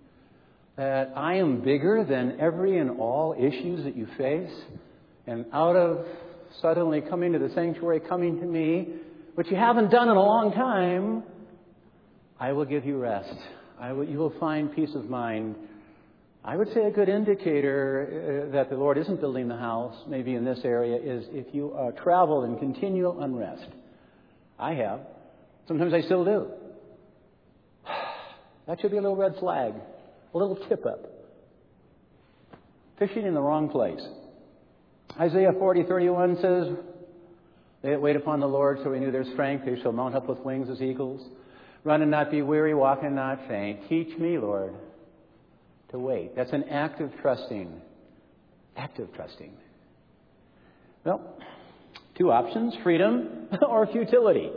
That 0.77 1.13
I 1.17 1.35
am 1.37 1.61
bigger 1.61 2.05
than 2.05 2.39
every 2.41 2.79
and 2.79 3.01
all 3.01 3.35
issues 3.37 3.85
that 3.85 3.97
you 3.97 4.07
face, 4.17 4.55
and 5.27 5.47
out 5.53 5.75
of 5.75 6.07
suddenly 6.63 7.01
coming 7.01 7.33
to 7.33 7.39
the 7.39 7.51
sanctuary, 7.55 8.01
coming 8.01 8.41
to 8.41 8.47
me, 8.47 8.89
which 9.35 9.49
you 9.51 9.57
haven't 9.57 9.91
done 9.91 10.09
in 10.09 10.17
a 10.17 10.23
long 10.23 10.53
time, 10.53 11.23
I 12.41 12.53
will 12.53 12.65
give 12.65 12.85
you 12.85 12.99
rest. 12.99 13.35
Will, 13.81 14.05
you 14.05 14.19
will 14.19 14.35
find 14.39 14.75
peace 14.75 14.95
of 14.95 15.09
mind. 15.11 15.57
I 16.45 16.57
would 16.57 16.73
say 16.73 16.85
a 16.85 16.91
good 16.91 17.09
indicator 17.09 18.49
uh, 18.49 18.53
that 18.53 18.71
the 18.71 18.77
Lord 18.77 18.99
isn't 18.99 19.21
building 19.21 19.49
the 19.49 19.57
house, 19.57 19.97
maybe 20.09 20.35
in 20.35 20.45
this 20.45 20.61
area, 20.65 20.97
is 20.97 21.25
if 21.31 21.53
you 21.53 21.73
uh, 21.73 21.91
travel 22.03 22.45
in 22.45 22.57
continual 22.59 23.23
unrest. 23.23 23.67
I 24.59 24.75
have. 24.75 25.01
Sometimes 25.69 25.93
I 25.93 26.01
still 26.01 26.25
do. 26.25 26.47
That 28.67 28.81
should 28.81 28.91
be 28.91 28.97
a 28.97 29.03
little 29.03 29.17
red 29.17 29.37
flag, 29.39 29.75
a 30.35 30.39
little 30.39 30.57
tip 30.69 30.85
up. 30.87 31.07
Fishing 32.99 33.25
in 33.27 33.35
the 33.35 33.41
wrong 33.41 33.69
place. 33.69 34.05
Isaiah 35.21 35.53
40:31 35.53 36.41
says, 36.41 36.77
"They 37.83 37.91
that 37.91 38.01
wait 38.01 38.17
upon 38.17 38.41
the 38.41 38.49
Lord 38.49 38.79
shall 38.79 38.91
renew 38.91 39.11
their 39.11 39.25
strength; 39.25 39.65
they 39.67 39.81
shall 39.81 39.93
mount 39.93 40.15
up 40.15 40.27
with 40.27 40.39
wings 40.41 40.69
as 40.71 40.83
eagles, 40.83 41.27
run 41.85 42.03
and 42.03 42.11
not 42.11 42.31
be 42.31 42.43
weary, 42.43 42.75
walk 42.75 43.03
and 43.03 43.15
not 43.15 43.47
faint." 43.47 43.89
Teach 43.89 44.19
me, 44.19 44.39
Lord, 44.39 44.75
to 45.91 45.99
wait. 45.99 46.35
That's 46.35 46.53
an 46.53 46.65
act 46.65 47.01
of 47.01 47.15
trusting. 47.21 47.81
Active 48.77 49.13
trusting. 49.15 49.53
Well, 51.05 51.21
two 52.17 52.33
options: 52.33 52.75
freedom 52.83 53.49
or 53.63 53.87
futility. 53.87 54.51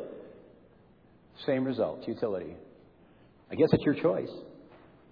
Same 1.46 1.64
result, 1.64 2.04
futility. 2.06 2.56
I 3.52 3.56
guess 3.56 3.70
it's 3.72 3.84
your 3.84 3.96
choice. 3.96 4.30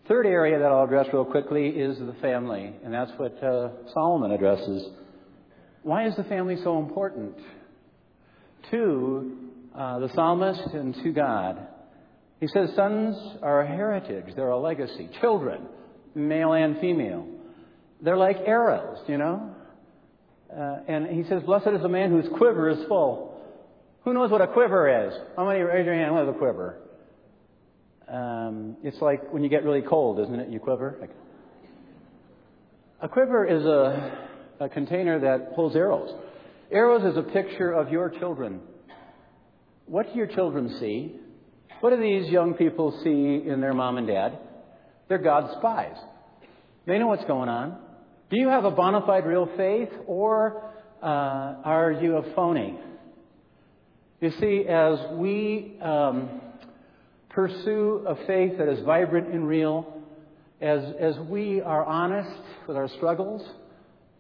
Third 0.07 0.25
area 0.25 0.59
that 0.59 0.65
I'll 0.65 0.85
address 0.85 1.07
real 1.13 1.25
quickly 1.25 1.67
is 1.67 1.97
the 1.99 2.15
family, 2.21 2.73
and 2.83 2.93
that's 2.93 3.11
what 3.17 3.41
uh, 3.43 3.69
Solomon 3.93 4.31
addresses 4.31 4.89
why 5.83 6.07
is 6.07 6.15
the 6.15 6.23
family 6.25 6.57
so 6.63 6.79
important 6.79 7.35
to 8.71 9.37
uh, 9.75 9.99
the 9.99 10.09
psalmist 10.13 10.73
and 10.73 10.93
to 11.03 11.11
God? 11.11 11.67
He 12.39 12.47
says 12.47 12.69
sons 12.75 13.15
are 13.41 13.61
a 13.61 13.67
heritage, 13.67 14.35
they're 14.35 14.49
a 14.49 14.59
legacy. 14.59 15.09
Children, 15.21 15.67
male 16.15 16.53
and 16.53 16.79
female, 16.79 17.27
they're 18.01 18.17
like 18.17 18.37
arrows, 18.45 18.97
you 19.07 19.17
know? 19.17 19.55
Uh, 20.51 20.77
and 20.87 21.07
he 21.07 21.23
says, 21.29 21.43
Blessed 21.43 21.67
is 21.75 21.81
the 21.81 21.89
man 21.89 22.09
whose 22.11 22.27
quiver 22.37 22.69
is 22.69 22.79
full. 22.87 23.28
Who 24.09 24.15
knows 24.15 24.31
what 24.31 24.41
a 24.41 24.47
quiver 24.47 25.05
is? 25.07 25.13
How 25.37 25.45
many 25.45 25.59
raise 25.59 25.85
your 25.85 25.93
hand? 25.93 26.15
What 26.15 26.23
is 26.23 26.29
a 26.29 26.33
quiver? 26.39 26.79
Um, 28.11 28.75
it's 28.83 28.99
like 29.01 29.31
when 29.31 29.43
you 29.43 29.49
get 29.49 29.63
really 29.63 29.83
cold, 29.83 30.19
isn't 30.19 30.33
it? 30.33 30.49
You 30.49 30.59
quiver. 30.59 30.97
Like, 30.99 31.11
a 33.03 33.07
quiver 33.07 33.45
is 33.45 33.63
a 33.63 34.65
a 34.65 34.67
container 34.67 35.19
that 35.19 35.53
holds 35.53 35.75
arrows. 35.75 36.11
Arrows 36.71 37.03
is 37.11 37.17
a 37.19 37.21
picture 37.21 37.71
of 37.71 37.91
your 37.91 38.09
children. 38.09 38.61
What 39.85 40.11
do 40.11 40.17
your 40.17 40.25
children 40.25 40.75
see? 40.79 41.13
What 41.81 41.91
do 41.91 42.01
these 42.01 42.31
young 42.31 42.55
people 42.55 42.99
see 43.03 43.47
in 43.47 43.61
their 43.61 43.75
mom 43.75 43.99
and 43.99 44.07
dad? 44.07 44.39
They're 45.07 45.19
God's 45.19 45.53
spies. 45.59 45.97
They 46.87 46.97
know 46.97 47.05
what's 47.05 47.25
going 47.25 47.49
on. 47.49 47.77
Do 48.31 48.39
you 48.39 48.49
have 48.49 48.65
a 48.65 48.71
bona 48.71 49.05
fide 49.05 49.27
real 49.27 49.47
faith 49.55 49.89
or 50.07 50.73
uh, 50.99 51.05
are 51.05 51.91
you 51.91 52.15
a 52.15 52.33
phony? 52.33 52.75
You 54.21 54.31
see, 54.31 54.65
as 54.67 54.99
we 55.13 55.77
um, 55.81 56.41
pursue 57.29 58.03
a 58.05 58.15
faith 58.27 58.57
that 58.57 58.67
is 58.67 58.83
vibrant 58.83 59.33
and 59.33 59.47
real, 59.47 60.03
as, 60.59 60.83
as 60.99 61.17
we 61.19 61.61
are 61.61 61.85
honest 61.85 62.41
with 62.67 62.75
our 62.75 62.89
struggles, 62.89 63.47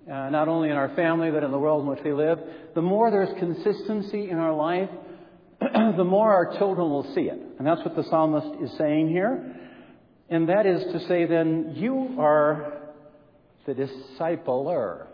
uh, 0.09 0.29
not 0.29 0.47
only 0.47 0.69
in 0.69 0.77
our 0.77 0.95
family, 0.95 1.31
but 1.31 1.43
in 1.43 1.51
the 1.51 1.59
world 1.59 1.83
in 1.83 1.89
which 1.89 1.99
we 2.05 2.13
live, 2.13 2.39
the 2.75 2.81
more 2.81 3.11
there's 3.11 3.37
consistency 3.39 4.29
in 4.29 4.37
our 4.37 4.53
life, 4.53 4.89
the 5.59 6.05
more 6.05 6.31
our 6.31 6.57
children 6.57 6.89
will 6.89 7.13
see 7.13 7.23
it. 7.23 7.37
And 7.57 7.67
that's 7.67 7.83
what 7.83 7.97
the 7.97 8.03
psalmist 8.03 8.63
is 8.63 8.77
saying 8.77 9.09
here. 9.09 9.53
And 10.29 10.47
that 10.47 10.65
is 10.65 10.81
to 10.93 11.07
say, 11.09 11.25
then, 11.25 11.73
you 11.75 12.15
are 12.17 12.73
the 13.65 13.73
discipler, 13.73 15.07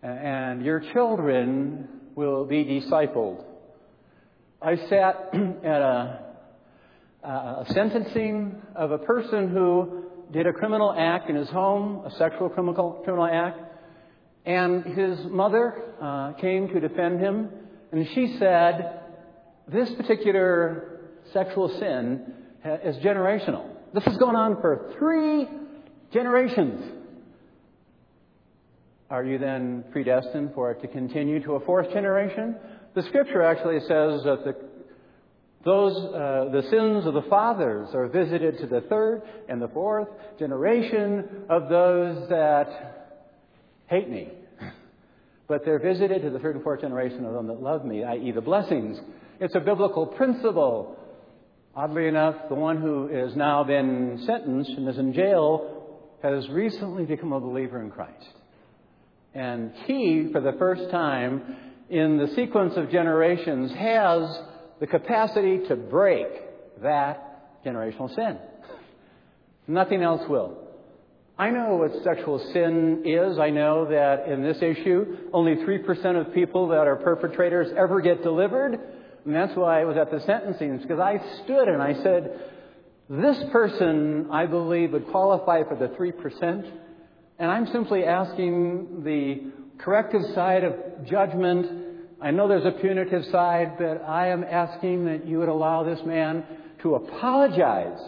and 0.00 0.64
your 0.64 0.80
children 0.92 1.88
will 2.14 2.44
be 2.44 2.64
discipled. 2.64 3.44
I 4.66 4.74
sat 4.88 5.30
at 5.64 5.80
a, 5.80 6.20
a 7.22 7.66
sentencing 7.68 8.60
of 8.74 8.90
a 8.90 8.98
person 8.98 9.48
who 9.48 10.06
did 10.32 10.48
a 10.48 10.52
criminal 10.52 10.92
act 10.92 11.30
in 11.30 11.36
his 11.36 11.48
home, 11.50 12.04
a 12.04 12.10
sexual 12.10 12.48
criminal, 12.48 13.00
criminal 13.04 13.26
act, 13.26 13.60
and 14.44 14.82
his 14.84 15.24
mother 15.26 15.84
uh, 16.02 16.32
came 16.40 16.66
to 16.70 16.80
defend 16.80 17.20
him, 17.20 17.48
and 17.92 18.08
she 18.12 18.36
said, 18.40 19.02
This 19.68 19.88
particular 19.92 20.98
sexual 21.32 21.68
sin 21.78 22.32
is 22.84 22.96
generational. 22.96 23.68
This 23.94 24.02
has 24.02 24.16
gone 24.16 24.34
on 24.34 24.60
for 24.60 24.92
three 24.98 25.46
generations. 26.12 26.92
Are 29.10 29.24
you 29.24 29.38
then 29.38 29.84
predestined 29.92 30.54
for 30.56 30.72
it 30.72 30.82
to 30.82 30.88
continue 30.88 31.40
to 31.44 31.52
a 31.52 31.60
fourth 31.60 31.92
generation? 31.92 32.56
The 32.96 33.02
scripture 33.02 33.42
actually 33.42 33.80
says 33.80 34.24
that 34.24 34.42
the, 34.46 34.56
those, 35.66 35.94
uh, 35.96 36.48
the 36.50 36.62
sins 36.70 37.04
of 37.04 37.12
the 37.12 37.28
fathers 37.28 37.90
are 37.92 38.08
visited 38.08 38.56
to 38.60 38.66
the 38.66 38.80
third 38.88 39.20
and 39.50 39.60
the 39.60 39.68
fourth 39.68 40.08
generation 40.38 41.44
of 41.50 41.68
those 41.68 42.26
that 42.30 43.18
hate 43.88 44.08
me. 44.08 44.30
But 45.46 45.66
they're 45.66 45.78
visited 45.78 46.22
to 46.22 46.30
the 46.30 46.38
third 46.38 46.54
and 46.54 46.64
fourth 46.64 46.80
generation 46.80 47.26
of 47.26 47.34
them 47.34 47.48
that 47.48 47.60
love 47.60 47.84
me, 47.84 48.02
i.e., 48.02 48.32
the 48.32 48.40
blessings. 48.40 48.98
It's 49.40 49.54
a 49.54 49.60
biblical 49.60 50.06
principle. 50.06 50.96
Oddly 51.74 52.06
enough, 52.06 52.48
the 52.48 52.54
one 52.54 52.80
who 52.80 53.08
has 53.08 53.36
now 53.36 53.62
been 53.62 54.22
sentenced 54.24 54.70
and 54.70 54.88
is 54.88 54.96
in 54.96 55.12
jail 55.12 55.98
has 56.22 56.48
recently 56.48 57.04
become 57.04 57.34
a 57.34 57.40
believer 57.40 57.78
in 57.82 57.90
Christ. 57.90 58.26
And 59.34 59.72
he, 59.84 60.30
for 60.32 60.40
the 60.40 60.54
first 60.58 60.90
time 60.90 61.65
in 61.88 62.18
the 62.18 62.28
sequence 62.34 62.74
of 62.76 62.90
generations, 62.90 63.72
has 63.72 64.40
the 64.80 64.86
capacity 64.86 65.66
to 65.68 65.76
break 65.76 66.26
that 66.82 67.64
generational 67.64 68.14
sin. 68.14 68.38
Nothing 69.66 70.02
else 70.02 70.28
will. 70.28 70.58
I 71.38 71.50
know 71.50 71.76
what 71.76 72.02
sexual 72.02 72.38
sin 72.52 73.02
is. 73.04 73.38
I 73.38 73.50
know 73.50 73.90
that 73.90 74.28
in 74.28 74.42
this 74.42 74.56
issue, 74.62 75.18
only 75.32 75.56
3% 75.56 76.20
of 76.20 76.32
people 76.32 76.68
that 76.68 76.86
are 76.86 76.96
perpetrators 76.96 77.68
ever 77.76 78.00
get 78.00 78.22
delivered. 78.22 78.80
And 79.24 79.34
that's 79.34 79.54
why 79.54 79.80
I 79.82 79.84
was 79.84 79.96
at 79.96 80.10
the 80.10 80.20
sentencing, 80.20 80.78
because 80.78 81.00
I 81.00 81.20
stood 81.44 81.68
and 81.68 81.82
I 81.82 81.94
said, 82.02 82.52
this 83.10 83.36
person, 83.50 84.28
I 84.30 84.46
believe, 84.46 84.92
would 84.92 85.08
qualify 85.08 85.62
for 85.64 85.76
the 85.76 85.88
3%. 85.88 86.72
And 87.38 87.50
I'm 87.50 87.66
simply 87.66 88.04
asking 88.04 89.04
the 89.04 89.52
corrective 89.78 90.22
side 90.34 90.64
of 90.64 90.74
judgment. 91.06 91.66
I 92.20 92.30
know 92.30 92.48
there's 92.48 92.64
a 92.64 92.78
punitive 92.80 93.24
side, 93.26 93.76
but 93.78 94.02
I 94.02 94.28
am 94.28 94.44
asking 94.44 95.06
that 95.06 95.26
you 95.26 95.38
would 95.38 95.48
allow 95.48 95.84
this 95.84 96.00
man 96.04 96.44
to 96.82 96.94
apologize 96.94 98.00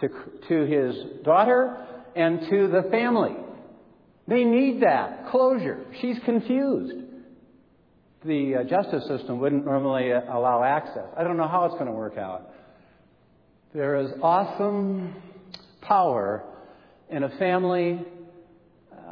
to, 0.00 0.08
to 0.48 0.66
his 0.66 1.22
daughter 1.24 1.76
and 2.14 2.40
to 2.50 2.68
the 2.68 2.88
family. 2.90 3.36
They 4.28 4.44
need 4.44 4.82
that 4.82 5.28
closure. 5.30 5.84
She's 6.00 6.18
confused. 6.24 7.04
The 8.24 8.56
uh, 8.56 8.64
justice 8.64 9.06
system 9.06 9.38
wouldn't 9.38 9.64
normally 9.64 10.12
uh, 10.12 10.22
allow 10.28 10.64
access. 10.64 11.06
I 11.16 11.22
don't 11.22 11.36
know 11.36 11.46
how 11.46 11.66
it's 11.66 11.74
going 11.74 11.86
to 11.86 11.92
work 11.92 12.18
out. 12.18 12.50
There 13.72 13.96
is 13.96 14.10
awesome 14.22 15.14
power 15.82 16.44
in 17.08 17.22
a 17.22 17.28
family. 17.38 18.04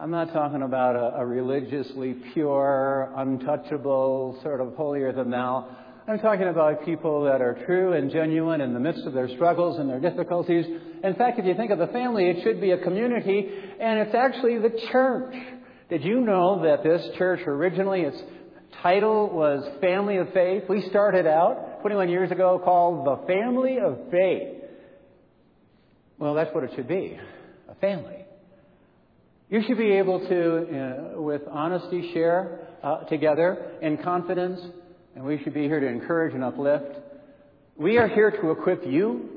I'm 0.01 0.11
not 0.11 0.33
talking 0.33 0.63
about 0.63 0.97
a, 0.97 1.21
a 1.21 1.27
religiously 1.27 2.15
pure, 2.33 3.13
untouchable, 3.17 4.41
sort 4.43 4.61
of 4.61 4.75
holier 4.75 5.13
than 5.13 5.31
thou. 5.31 5.69
I'm 6.09 6.19
talking 6.19 6.49
about 6.49 6.85
people 6.85 7.25
that 7.25 7.41
are 7.41 7.65
true 7.65 7.93
and 7.93 8.11
genuine 8.11 8.61
in 8.61 8.75
the 8.75 8.81
midst 8.81 9.07
of 9.07 9.13
their 9.13 9.29
struggles 9.29 9.79
and 9.79 9.89
their 9.89 10.01
difficulties. 10.01 10.67
In 11.05 11.15
fact, 11.15 11.39
if 11.39 11.45
you 11.45 11.55
think 11.55 11.71
of 11.71 11.79
the 11.79 11.87
family, 11.87 12.29
it 12.29 12.43
should 12.43 12.61
be 12.61 12.73
a 12.73 12.79
community, 12.79 13.49
and 13.81 14.01
it's 14.01 14.15
actually 14.15 14.59
the 14.59 14.77
church. 14.91 15.35
Did 15.89 16.03
you 16.03 16.21
know 16.21 16.63
that 16.65 16.83
this 16.83 17.17
church 17.17 17.41
originally, 17.47 18.01
its 18.01 18.21
title 18.83 19.31
was 19.31 19.65
Family 19.81 20.17
of 20.17 20.33
Faith? 20.33 20.65
We 20.69 20.89
started 20.91 21.27
out 21.27 21.83
21 21.83 22.09
years 22.09 22.33
ago 22.33 22.61
called 22.63 23.07
the 23.07 23.27
Family 23.27 23.79
of 23.79 24.11
Faith. 24.11 24.61
Well, 26.19 26.35
that's 26.35 26.53
what 26.53 26.65
it 26.65 26.73
should 26.75 26.89
be 26.89 27.17
a 27.69 27.75
family. 27.77 28.24
You 29.55 29.63
should 29.69 29.79
be 29.79 29.93
able 29.93 30.19
to, 30.19 31.15
uh, 31.17 31.23
with 31.23 31.43
honesty, 31.49 32.11
share 32.13 32.59
uh, 32.83 33.05
together 33.05 33.71
in 33.81 33.99
confidence, 33.99 34.61
and 35.15 35.25
we 35.25 35.41
should 35.45 35.55
be 35.55 35.69
here 35.69 35.79
to 35.79 35.87
encourage 35.87 36.35
and 36.35 36.43
uplift. 36.43 36.97
We 37.77 37.97
are 37.99 38.09
here 38.09 38.33
to 38.33 38.51
equip 38.51 38.85
you. 38.85 39.31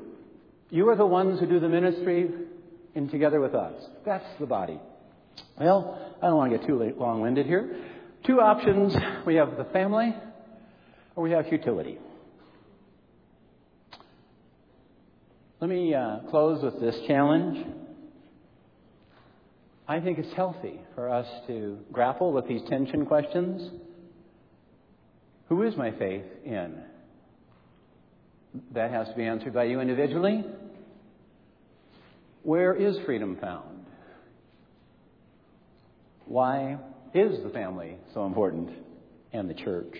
You 0.70 0.88
are 0.88 0.96
the 0.96 1.06
ones 1.06 1.38
who 1.38 1.46
do 1.46 1.60
the 1.60 1.68
ministry 1.68 2.30
and 2.96 3.08
together 3.08 3.38
with 3.38 3.54
us. 3.54 3.74
That's 4.04 4.24
the 4.40 4.46
body. 4.46 4.80
Well, 5.56 6.16
I 6.20 6.26
don't 6.26 6.36
want 6.36 6.50
to 6.50 6.58
get 6.58 6.66
too 6.66 6.94
long 6.98 7.20
winded 7.20 7.46
here. 7.46 7.76
Two 8.26 8.40
options 8.40 8.96
we 9.24 9.36
have 9.36 9.56
the 9.56 9.66
family, 9.72 10.16
or 11.14 11.22
we 11.22 11.30
have 11.30 11.46
futility. 11.46 11.96
Let 15.60 15.70
me 15.70 15.94
uh, 15.94 16.28
close 16.28 16.60
with 16.60 16.80
this 16.80 16.96
challenge. 17.06 17.64
I 19.90 20.00
think 20.00 20.18
it's 20.18 20.34
healthy 20.34 20.78
for 20.94 21.08
us 21.08 21.26
to 21.46 21.78
grapple 21.90 22.30
with 22.34 22.46
these 22.46 22.60
tension 22.68 23.06
questions. 23.06 23.70
Who 25.48 25.62
is 25.62 25.74
my 25.78 25.92
faith 25.92 26.26
in? 26.44 26.82
That 28.74 28.90
has 28.90 29.08
to 29.08 29.14
be 29.14 29.24
answered 29.24 29.54
by 29.54 29.64
you 29.64 29.80
individually. 29.80 30.44
Where 32.42 32.74
is 32.74 32.98
freedom 33.06 33.38
found? 33.40 33.86
Why 36.26 36.76
is 37.14 37.42
the 37.42 37.48
family 37.48 37.96
so 38.12 38.26
important 38.26 38.68
and 39.32 39.48
the 39.48 39.54
church? 39.54 39.96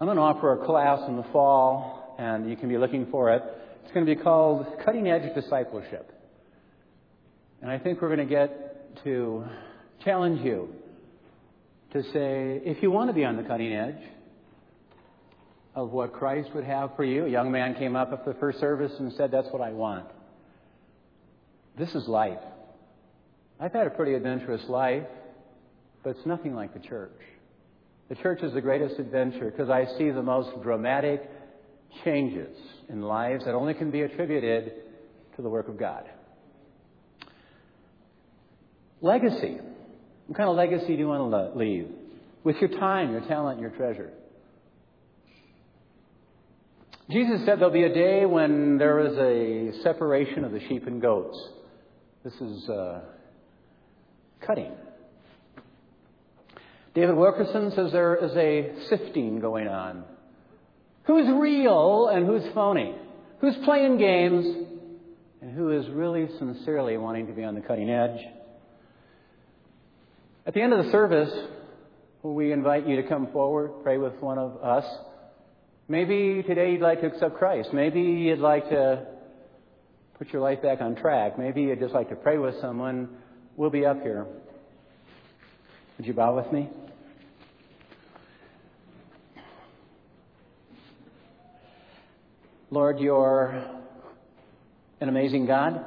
I'm 0.00 0.06
going 0.06 0.16
to 0.16 0.22
offer 0.22 0.62
a 0.62 0.64
class 0.64 1.00
in 1.08 1.16
the 1.16 1.26
fall 1.32 2.14
and 2.20 2.48
you 2.48 2.56
can 2.56 2.68
be 2.68 2.78
looking 2.78 3.06
for 3.10 3.32
it. 3.32 3.42
It's 3.82 3.92
going 3.92 4.06
to 4.06 4.14
be 4.14 4.20
called 4.20 4.64
Cutting 4.84 5.08
Edge 5.08 5.34
Discipleship. 5.34 6.11
And 7.62 7.70
I 7.70 7.78
think 7.78 8.02
we're 8.02 8.14
going 8.14 8.28
to 8.28 8.34
get 8.34 9.02
to 9.04 9.44
challenge 10.04 10.44
you 10.44 10.68
to 11.92 12.02
say, 12.02 12.60
if 12.64 12.82
you 12.82 12.90
want 12.90 13.08
to 13.08 13.14
be 13.14 13.24
on 13.24 13.36
the 13.36 13.44
cutting 13.44 13.72
edge 13.72 14.02
of 15.76 15.90
what 15.90 16.12
Christ 16.12 16.50
would 16.56 16.64
have 16.64 16.96
for 16.96 17.04
you, 17.04 17.24
a 17.24 17.28
young 17.28 17.52
man 17.52 17.76
came 17.76 17.94
up 17.94 18.12
at 18.12 18.24
the 18.24 18.34
first 18.34 18.58
service 18.58 18.92
and 18.98 19.12
said, 19.12 19.30
That's 19.30 19.46
what 19.50 19.62
I 19.62 19.70
want. 19.70 20.06
This 21.78 21.94
is 21.94 22.08
life. 22.08 22.40
I've 23.60 23.72
had 23.72 23.86
a 23.86 23.90
pretty 23.90 24.14
adventurous 24.14 24.68
life, 24.68 25.06
but 26.02 26.16
it's 26.16 26.26
nothing 26.26 26.56
like 26.56 26.74
the 26.74 26.80
church. 26.80 27.12
The 28.08 28.16
church 28.16 28.42
is 28.42 28.52
the 28.52 28.60
greatest 28.60 28.98
adventure 28.98 29.50
because 29.52 29.70
I 29.70 29.86
see 29.98 30.10
the 30.10 30.22
most 30.22 30.50
dramatic, 30.62 31.22
changes 32.04 32.56
in 32.88 33.02
lives 33.02 33.44
that 33.44 33.54
only 33.54 33.74
can 33.74 33.92
be 33.92 34.02
attributed 34.02 34.72
to 35.36 35.42
the 35.42 35.48
work 35.48 35.68
of 35.68 35.78
God. 35.78 36.04
Legacy. 39.02 39.58
What 40.26 40.36
kind 40.36 40.48
of 40.48 40.56
legacy 40.56 40.86
do 40.86 40.94
you 40.94 41.08
want 41.08 41.30
to 41.30 41.58
leave? 41.58 41.88
With 42.44 42.56
your 42.56 42.70
time, 42.70 43.12
your 43.12 43.20
talent, 43.22 43.60
your 43.60 43.70
treasure. 43.70 44.10
Jesus 47.10 47.40
said 47.44 47.58
there'll 47.58 47.70
be 47.70 47.82
a 47.82 47.92
day 47.92 48.24
when 48.24 48.78
there 48.78 49.00
is 49.00 49.18
a 49.18 49.82
separation 49.82 50.44
of 50.44 50.52
the 50.52 50.60
sheep 50.68 50.86
and 50.86 51.02
goats. 51.02 51.36
This 52.24 52.32
is 52.34 52.68
uh, 52.68 53.00
cutting. 54.46 54.72
David 56.94 57.16
Wilkerson 57.16 57.72
says 57.74 57.92
there 57.92 58.16
is 58.16 58.32
a 58.36 58.88
sifting 58.88 59.40
going 59.40 59.66
on 59.66 60.04
Who's 61.04 61.26
real 61.28 62.08
and 62.08 62.26
who's 62.26 62.44
phony? 62.54 62.94
Who's 63.40 63.56
playing 63.64 63.98
games 63.98 64.46
and 65.40 65.56
who 65.56 65.70
is 65.70 65.88
really 65.88 66.28
sincerely 66.38 66.96
wanting 66.96 67.26
to 67.26 67.32
be 67.32 67.42
on 67.42 67.56
the 67.56 67.60
cutting 67.60 67.90
edge? 67.90 68.20
At 70.44 70.54
the 70.54 70.60
end 70.60 70.72
of 70.72 70.84
the 70.84 70.90
service, 70.90 71.32
we 72.24 72.50
invite 72.50 72.88
you 72.88 72.96
to 72.96 73.04
come 73.04 73.28
forward, 73.32 73.84
pray 73.84 73.96
with 73.96 74.14
one 74.14 74.38
of 74.38 74.56
us. 74.56 74.84
Maybe 75.86 76.42
today 76.42 76.72
you'd 76.72 76.80
like 76.80 77.00
to 77.02 77.06
accept 77.06 77.36
Christ. 77.36 77.68
Maybe 77.72 78.00
you'd 78.00 78.40
like 78.40 78.68
to 78.70 79.06
put 80.18 80.32
your 80.32 80.42
life 80.42 80.60
back 80.60 80.80
on 80.80 80.96
track. 80.96 81.38
Maybe 81.38 81.62
you'd 81.62 81.78
just 81.78 81.94
like 81.94 82.08
to 82.08 82.16
pray 82.16 82.38
with 82.38 82.60
someone. 82.60 83.08
We'll 83.56 83.70
be 83.70 83.86
up 83.86 84.02
here. 84.02 84.26
Would 85.98 86.08
you 86.08 86.12
bow 86.12 86.34
with 86.34 86.52
me? 86.52 86.68
Lord, 92.70 92.98
you're 92.98 93.64
an 95.00 95.08
amazing 95.08 95.46
God. 95.46 95.84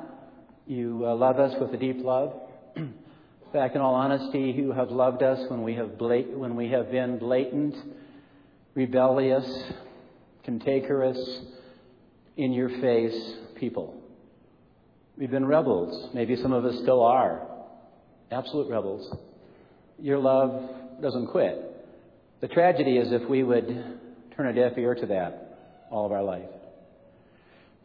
You 0.66 1.04
uh, 1.06 1.14
love 1.14 1.40
us 1.40 1.54
with 1.60 1.74
a 1.74 1.78
deep 1.78 1.98
love. 2.00 2.34
fact, 3.56 3.74
in 3.74 3.82
all 3.82 3.96
honesty, 3.96 4.54
you 4.58 4.74
have 4.74 4.92
loved 4.92 5.24
us 5.24 5.40
when 5.50 5.64
we 5.64 5.76
have, 5.76 5.98
blat- 5.98 6.38
when 6.38 6.58
we 6.58 6.68
have 6.72 6.92
been 6.92 7.18
blatant, 7.18 7.74
rebellious, 8.74 9.46
cantankerous, 10.44 11.40
in 12.36 12.52
your 12.52 12.68
face 12.68 13.34
people. 13.58 13.96
We've 15.18 15.32
been 15.32 15.46
rebels. 15.46 16.10
Maybe 16.14 16.36
some 16.36 16.52
of 16.52 16.66
us 16.66 16.76
still 16.82 17.02
are. 17.02 17.48
Absolute 18.30 18.70
rebels. 18.70 19.16
Your 20.00 20.20
love 20.20 20.70
doesn't 21.02 21.28
quit. 21.28 21.56
The 22.42 22.50
tragedy 22.50 22.98
is 22.98 23.14
if 23.14 23.30
we 23.30 23.44
would 23.44 23.68
turn 24.36 24.48
a 24.48 24.54
deaf 24.54 24.78
ear 24.78 24.96
to 24.96 25.06
that 25.06 25.88
all 25.90 26.06
of 26.06 26.12
our 26.12 26.24
life. 26.24 26.50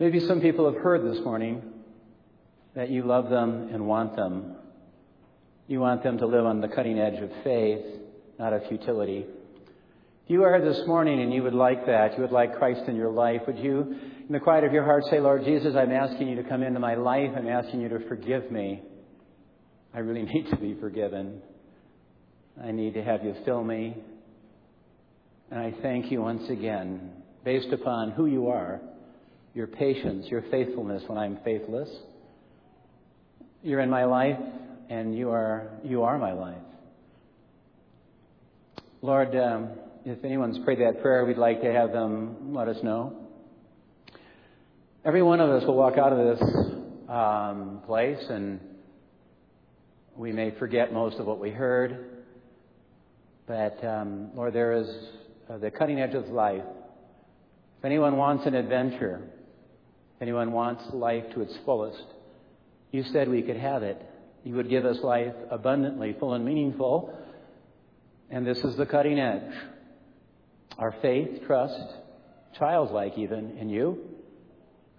Maybe 0.01 0.19
some 0.19 0.41
people 0.41 0.65
have 0.73 0.83
heard 0.83 1.05
this 1.05 1.23
morning 1.25 1.63
that 2.75 2.91
you 2.91 3.05
love 3.05 3.31
them 3.31 3.69
and 3.73 3.87
want 3.87 4.17
them. 4.17 4.57
You 5.71 5.79
want 5.79 6.03
them 6.03 6.19
to 6.19 6.27
live 6.27 6.47
on 6.47 6.61
the 6.61 6.67
cutting 6.67 6.99
edge 6.99 7.23
of 7.23 7.31
faith, 7.45 7.85
not 8.41 8.53
of 8.53 8.63
futility. 8.69 9.25
If 10.25 10.29
you 10.29 10.43
are 10.43 10.59
here 10.59 10.69
this 10.69 10.85
morning 10.85 11.23
and 11.23 11.33
you 11.33 11.45
would 11.45 11.55
like 11.55 11.87
that, 11.87 12.17
you 12.17 12.23
would 12.23 12.33
like 12.33 12.59
Christ 12.59 12.89
in 12.89 12.97
your 12.97 13.13
life, 13.13 13.43
would 13.47 13.57
you, 13.57 13.83
in 14.27 14.33
the 14.33 14.41
quiet 14.41 14.65
of 14.65 14.73
your 14.73 14.83
heart, 14.83 15.05
say, 15.09 15.21
Lord 15.21 15.45
Jesus, 15.45 15.77
I'm 15.77 15.93
asking 15.93 16.27
you 16.27 16.43
to 16.43 16.49
come 16.49 16.65
into 16.65 16.81
my 16.81 16.97
life. 16.97 17.31
I'm 17.37 17.47
asking 17.47 17.83
you 17.83 17.89
to 17.89 18.01
forgive 18.09 18.51
me. 18.51 18.83
I 19.95 20.01
really 20.01 20.23
need 20.35 20.51
to 20.51 20.57
be 20.57 20.75
forgiven. 20.81 21.41
I 22.61 22.73
need 22.73 22.95
to 22.95 23.05
have 23.05 23.23
you 23.23 23.37
fill 23.45 23.63
me. 23.63 23.97
And 25.53 25.61
I 25.61 25.73
thank 25.83 26.11
you 26.11 26.21
once 26.21 26.51
again, 26.51 27.13
based 27.45 27.73
upon 27.73 28.11
who 28.11 28.27
you 28.27 28.49
are 28.49 28.81
your 29.55 29.69
patience, 29.69 30.27
your 30.31 30.43
faithfulness 30.51 31.05
when 31.07 31.17
I'm 31.17 31.39
faithless. 31.45 31.89
You're 33.63 33.81
in 33.81 33.91
my 33.91 34.05
life, 34.05 34.39
and 34.91 35.17
you 35.17 35.31
are, 35.31 35.71
you 35.85 36.03
are 36.03 36.19
my 36.19 36.33
life. 36.33 36.57
Lord, 39.01 39.35
um, 39.37 39.71
if 40.05 40.23
anyone's 40.25 40.59
prayed 40.65 40.81
that 40.81 41.01
prayer, 41.01 41.25
we'd 41.25 41.39
like 41.39 41.63
to 41.63 41.73
have 41.73 41.93
them 41.93 42.53
let 42.53 42.69
us 42.69 42.77
know. 42.83 43.17
Every 45.05 45.23
one 45.23 45.41
of 45.41 45.49
us 45.49 45.65
will 45.65 45.77
walk 45.77 45.97
out 45.97 46.13
of 46.13 46.39
this 46.39 46.49
um, 47.09 47.81
place, 47.87 48.23
and 48.29 48.61
we 50.17 50.33
may 50.33 50.51
forget 50.59 50.93
most 50.93 51.19
of 51.19 51.25
what 51.25 51.39
we 51.39 51.51
heard. 51.51 52.25
But, 53.47 53.83
um, 53.85 54.31
Lord, 54.35 54.53
there 54.53 54.73
is 54.73 54.89
uh, 55.49 55.59
the 55.59 55.71
cutting 55.71 56.01
edge 56.01 56.15
of 56.15 56.29
life. 56.29 56.65
If 57.79 57.85
anyone 57.85 58.17
wants 58.17 58.45
an 58.45 58.55
adventure, 58.55 59.23
if 60.17 60.23
anyone 60.23 60.51
wants 60.51 60.83
life 60.93 61.25
to 61.35 61.43
its 61.43 61.57
fullest, 61.65 62.05
you 62.91 63.05
said 63.13 63.29
we 63.29 63.43
could 63.43 63.57
have 63.57 63.85
it. 63.85 64.05
You 64.45 64.55
would 64.57 64.71
give 64.71 64.85
us 64.85 64.99
life 65.03 65.35
abundantly, 65.51 66.17
full 66.19 66.35
and 66.35 66.45
meaningful. 66.45 67.17
And 68.31 68.47
this 68.47 68.59
is 68.59 68.77
the 68.77 68.87
cutting 68.87 69.19
edge. 69.19 69.53
Our 70.79 70.95
faith, 71.03 71.43
trust, 71.47 71.81
childlike 72.59 73.19
even, 73.19 73.59
in 73.59 73.69
you. 73.69 73.99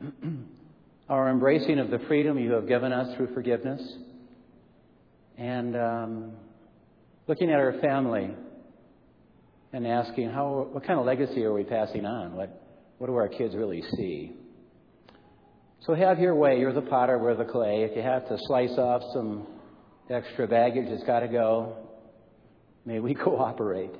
Our 1.09 1.29
embracing 1.29 1.79
of 1.79 1.89
the 1.91 1.99
freedom 2.07 2.39
you 2.39 2.51
have 2.53 2.67
given 2.67 2.93
us 2.93 3.15
through 3.15 3.33
forgiveness. 3.33 3.81
and 5.37 5.75
um, 5.75 6.33
looking 7.27 7.49
at 7.49 7.59
our 7.59 7.73
family 7.81 8.29
and 9.73 9.87
asking 9.87 10.29
how 10.29 10.67
what 10.71 10.85
kind 10.85 10.99
of 10.99 11.05
legacy 11.05 11.43
are 11.43 11.53
we 11.53 11.63
passing 11.63 12.05
on? 12.05 12.35
What 12.35 12.61
what 12.97 13.07
do 13.07 13.15
our 13.15 13.27
kids 13.27 13.55
really 13.55 13.83
see? 13.95 14.33
So 15.85 15.95
have 15.95 16.19
your 16.19 16.35
way. 16.35 16.59
You're 16.59 16.73
the 16.73 16.81
potter, 16.81 17.17
we're 17.17 17.35
the 17.35 17.45
clay. 17.45 17.81
If 17.81 17.95
you 17.95 18.03
have 18.03 18.27
to 18.27 18.37
slice 18.45 18.77
off 18.77 19.01
some 19.13 19.47
extra 20.09 20.47
baggage, 20.47 20.85
it's 20.87 21.03
got 21.05 21.21
to 21.21 21.27
go. 21.27 21.75
May 22.85 22.99
we 22.99 23.13
cooperate. 23.15 23.91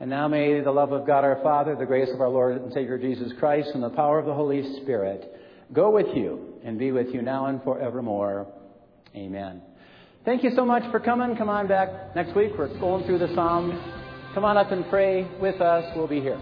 And 0.00 0.08
now 0.08 0.28
may 0.28 0.60
the 0.60 0.70
love 0.70 0.92
of 0.92 1.04
God 1.04 1.24
our 1.24 1.40
Father, 1.42 1.74
the 1.74 1.84
grace 1.84 2.08
of 2.14 2.20
our 2.20 2.28
Lord 2.28 2.56
and 2.56 2.72
Savior 2.72 2.96
Jesus 2.96 3.32
Christ, 3.40 3.70
and 3.74 3.82
the 3.82 3.90
power 3.90 4.20
of 4.20 4.26
the 4.26 4.34
Holy 4.34 4.80
Spirit 4.82 5.24
go 5.72 5.90
with 5.90 6.06
you 6.14 6.54
and 6.64 6.78
be 6.78 6.92
with 6.92 7.08
you 7.12 7.22
now 7.22 7.46
and 7.46 7.60
forevermore. 7.64 8.46
Amen. 9.16 9.60
Thank 10.24 10.44
you 10.44 10.50
so 10.54 10.64
much 10.64 10.88
for 10.92 11.00
coming. 11.00 11.36
Come 11.36 11.48
on 11.48 11.66
back 11.66 12.14
next 12.14 12.36
week. 12.36 12.52
We're 12.56 12.68
going 12.78 13.04
through 13.04 13.18
the 13.18 13.34
Psalms. 13.34 13.74
Come 14.34 14.44
on 14.44 14.56
up 14.56 14.70
and 14.70 14.88
pray 14.88 15.28
with 15.40 15.60
us. 15.60 15.84
We'll 15.96 16.06
be 16.06 16.20
here. 16.20 16.40